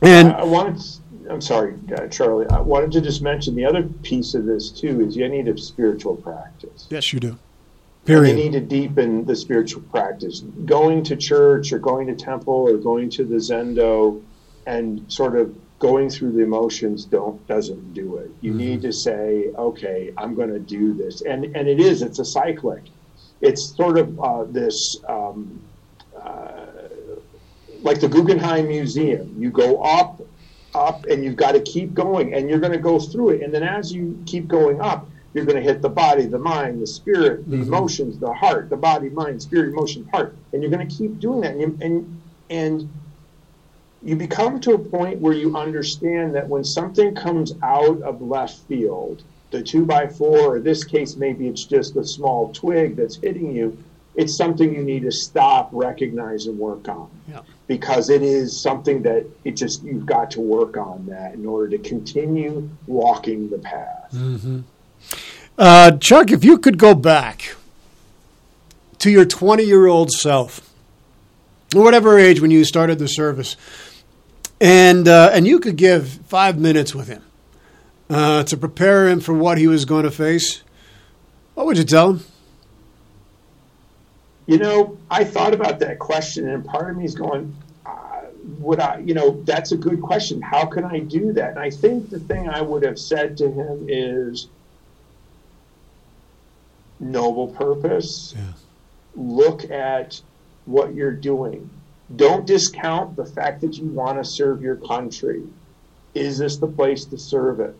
[0.00, 0.82] And I wanted,
[1.28, 5.02] I'm sorry, uh, Charlie, I wanted to just mention the other piece of this too
[5.02, 6.86] is you need a spiritual practice.
[6.88, 7.38] yes, you do.
[8.06, 8.38] Period.
[8.38, 10.40] You need to deepen the spiritual practice.
[10.64, 14.22] Going to church or going to temple or going to the Zendo
[14.66, 18.30] and sort of going through the emotions don't doesn't do it.
[18.42, 22.02] You need to say, okay, I'm going to do this, and and it is.
[22.02, 22.84] It's a cyclic.
[23.40, 24.96] It's sort of uh, this.
[25.08, 25.60] Um,
[26.16, 26.66] uh,
[27.82, 30.20] like the Guggenheim Museum, you go up,
[30.74, 33.42] up, and you've got to keep going, and you're going to go through it.
[33.42, 36.82] And then as you keep going up, you're going to hit the body, the mind,
[36.82, 40.86] the spirit, the emotions, the heart, the body, mind, spirit, emotion, heart, and you're going
[40.86, 41.54] to keep doing that.
[41.54, 42.90] And and and
[44.02, 48.58] you become to a point where you understand that when something comes out of left
[48.60, 53.16] field, the two by four, or this case, maybe it's just a small twig that's
[53.16, 53.76] hitting you,
[54.16, 57.10] it's something you need to stop, recognize, and work on.
[57.28, 57.40] Yeah.
[57.66, 61.76] Because it is something that it just, you've got to work on that in order
[61.76, 64.14] to continue walking the path.
[65.58, 67.54] Uh, Chuck, if you could go back
[68.98, 70.68] to your 20 year old self,
[71.74, 73.56] or whatever age when you started the service,
[74.60, 77.22] and, uh, and you could give five minutes with him
[78.10, 80.62] uh, to prepare him for what he was going to face,
[81.54, 82.24] what would you tell him?
[84.46, 87.54] You know, I thought about that question, and part of me is going,
[87.86, 88.22] uh,
[88.58, 90.42] would I, you know, that's a good question.
[90.42, 91.50] How can I do that?
[91.50, 94.48] And I think the thing I would have said to him is
[96.98, 98.34] noble purpose.
[98.36, 98.52] Yeah.
[99.14, 100.20] Look at
[100.64, 101.70] what you're doing.
[102.16, 105.42] Don't discount the fact that you want to serve your country.
[106.14, 107.76] Is this the place to serve it?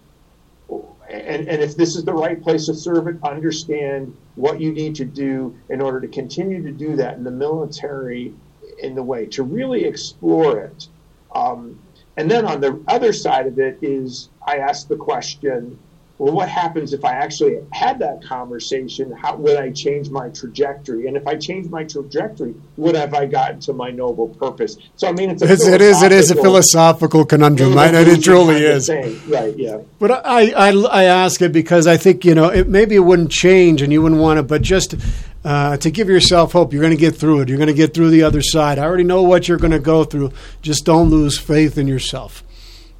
[1.10, 4.94] and, and if this is the right place to serve it, understand what you need
[4.96, 8.32] to do in order to continue to do that in the military
[8.78, 10.88] in the way to really explore it.
[11.34, 11.80] Um,
[12.16, 15.78] and then on the other side of it is I ask the question,
[16.20, 19.10] well, what happens if I actually had that conversation?
[19.10, 21.06] How would I change my trajectory?
[21.06, 24.76] And if I change my trajectory, would have I gotten to my noble purpose?
[24.96, 27.78] So I mean, it's a It's, it is it is a philosophical conundrum.
[27.78, 28.86] I, it truly is.
[28.86, 29.18] thing.
[29.30, 29.56] Right?
[29.56, 29.78] Yeah.
[29.98, 33.30] But I, I, I ask it because I think you know it, maybe it wouldn't
[33.32, 34.96] change and you wouldn't want to, but just
[35.42, 37.48] uh, to give yourself hope, you're going to get through it.
[37.48, 38.78] You're going to get through the other side.
[38.78, 40.32] I already know what you're going to go through.
[40.60, 42.44] Just don't lose faith in yourself.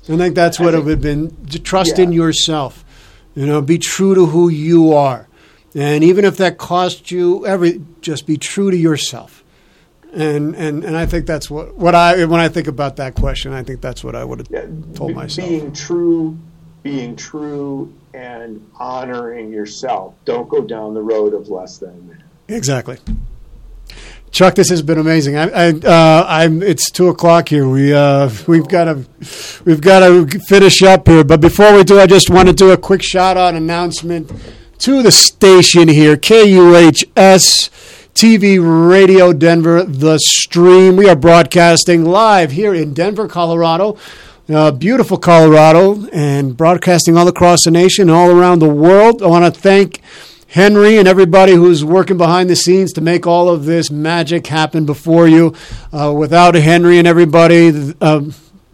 [0.09, 1.37] I think that's what I it would have been.
[1.63, 2.05] Trust Yeah.
[2.05, 2.83] in yourself.
[3.35, 5.29] You know, be true to who you are,
[5.75, 9.45] and even if that costs you every, just be true to yourself.
[10.13, 13.53] And and and I think that's what what I when I think about that question,
[13.53, 15.49] I think that's what I would have Yeah, told myself.
[15.49, 16.37] Being true,
[16.83, 20.15] being true, and honoring yourself.
[20.25, 22.23] Don't go down the road of less than.
[22.49, 22.99] Exactly.
[24.33, 25.37] Chuck, this has been amazing.
[25.37, 26.63] I, I, uh, I'm.
[26.63, 27.69] It's two o'clock here.
[27.69, 29.05] We uh, we've got to
[29.65, 31.25] we've got to finish up here.
[31.25, 34.31] But before we do, I just want to do a quick shout out announcement
[34.79, 37.71] to the station here, KUHS
[38.15, 40.97] TV Radio Denver, the stream.
[40.97, 43.99] We are broadcasting live here in Denver, Colorado.
[44.49, 49.23] Uh, beautiful Colorado, and broadcasting all across the nation, all around the world.
[49.23, 50.01] I want to thank
[50.51, 54.85] Henry and everybody who's working behind the scenes to make all of this magic happen
[54.85, 55.55] before you.
[55.93, 58.23] Uh, without Henry and everybody uh,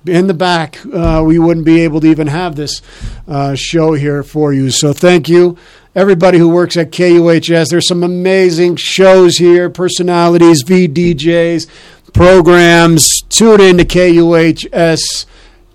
[0.07, 2.81] in the back, uh, we wouldn't be able to even have this
[3.29, 4.71] uh, show here for you.
[4.71, 5.59] So thank you.
[5.95, 11.67] Everybody who works at KUHS, there's some amazing shows here, personalities, VDJs,
[12.15, 13.21] programs.
[13.29, 15.27] Tune in to KUHS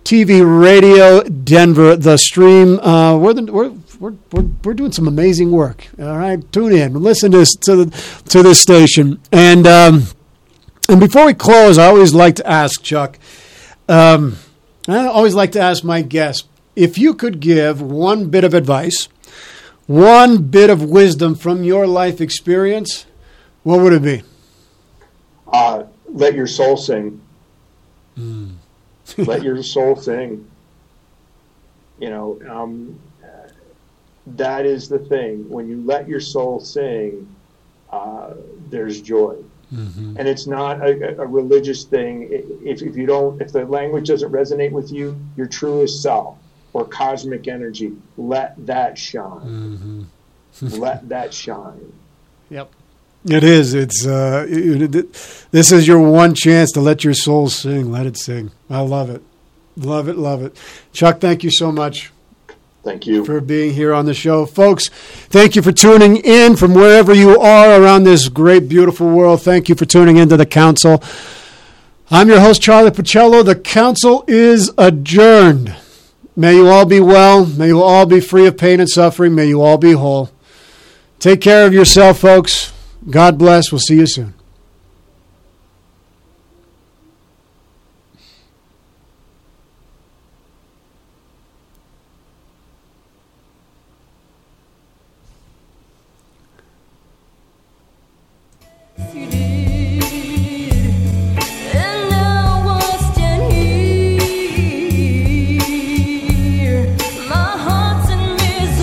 [0.03, 2.79] TV Radio Denver, the stream.
[2.79, 3.71] Uh, we're, the, we're,
[4.01, 5.87] we're, we're, we're doing some amazing work.
[5.99, 9.21] All right, tune in, listen to this, to, the, to this station.
[9.31, 10.07] And, um,
[10.89, 13.19] and before we close, I always like to ask Chuck,
[13.87, 14.37] um,
[14.87, 19.07] I always like to ask my guests if you could give one bit of advice,
[19.85, 23.05] one bit of wisdom from your life experience,
[23.61, 24.23] what would it be?
[25.53, 27.21] Uh, let your soul sing.
[28.15, 28.53] Hmm.
[29.17, 30.49] let your soul sing.
[31.99, 32.99] You know, um,
[34.27, 35.49] that is the thing.
[35.49, 37.33] When you let your soul sing,
[37.89, 38.33] uh,
[38.69, 39.37] there's joy.
[39.73, 40.17] Mm-hmm.
[40.17, 42.27] And it's not a, a religious thing.
[42.29, 46.37] If, if you don't, if the language doesn't resonate with you, your truest self
[46.73, 50.07] or cosmic energy, let that shine.
[50.61, 50.81] Mm-hmm.
[50.81, 51.93] let that shine.
[52.49, 52.71] Yep.
[53.25, 53.73] It is.
[53.73, 57.91] It's uh, it, it, this is your one chance to let your soul sing.
[57.91, 58.51] Let it sing.
[58.69, 59.21] I love it.
[59.77, 60.17] Love it.
[60.17, 60.59] Love it.
[60.91, 62.10] Chuck, thank you so much
[62.83, 63.23] Thank you.
[63.23, 64.45] for being here on the show.
[64.45, 69.43] Folks, thank you for tuning in from wherever you are around this great, beautiful world.
[69.43, 71.03] Thank you for tuning into the council.
[72.09, 73.45] I'm your host, Charlie Pacello.
[73.45, 75.75] The council is adjourned.
[76.35, 77.45] May you all be well.
[77.45, 79.35] May you all be free of pain and suffering.
[79.35, 80.31] May you all be whole.
[81.19, 82.73] Take care of yourself, folks.
[83.09, 83.71] God bless.
[83.71, 84.33] We'll see you soon.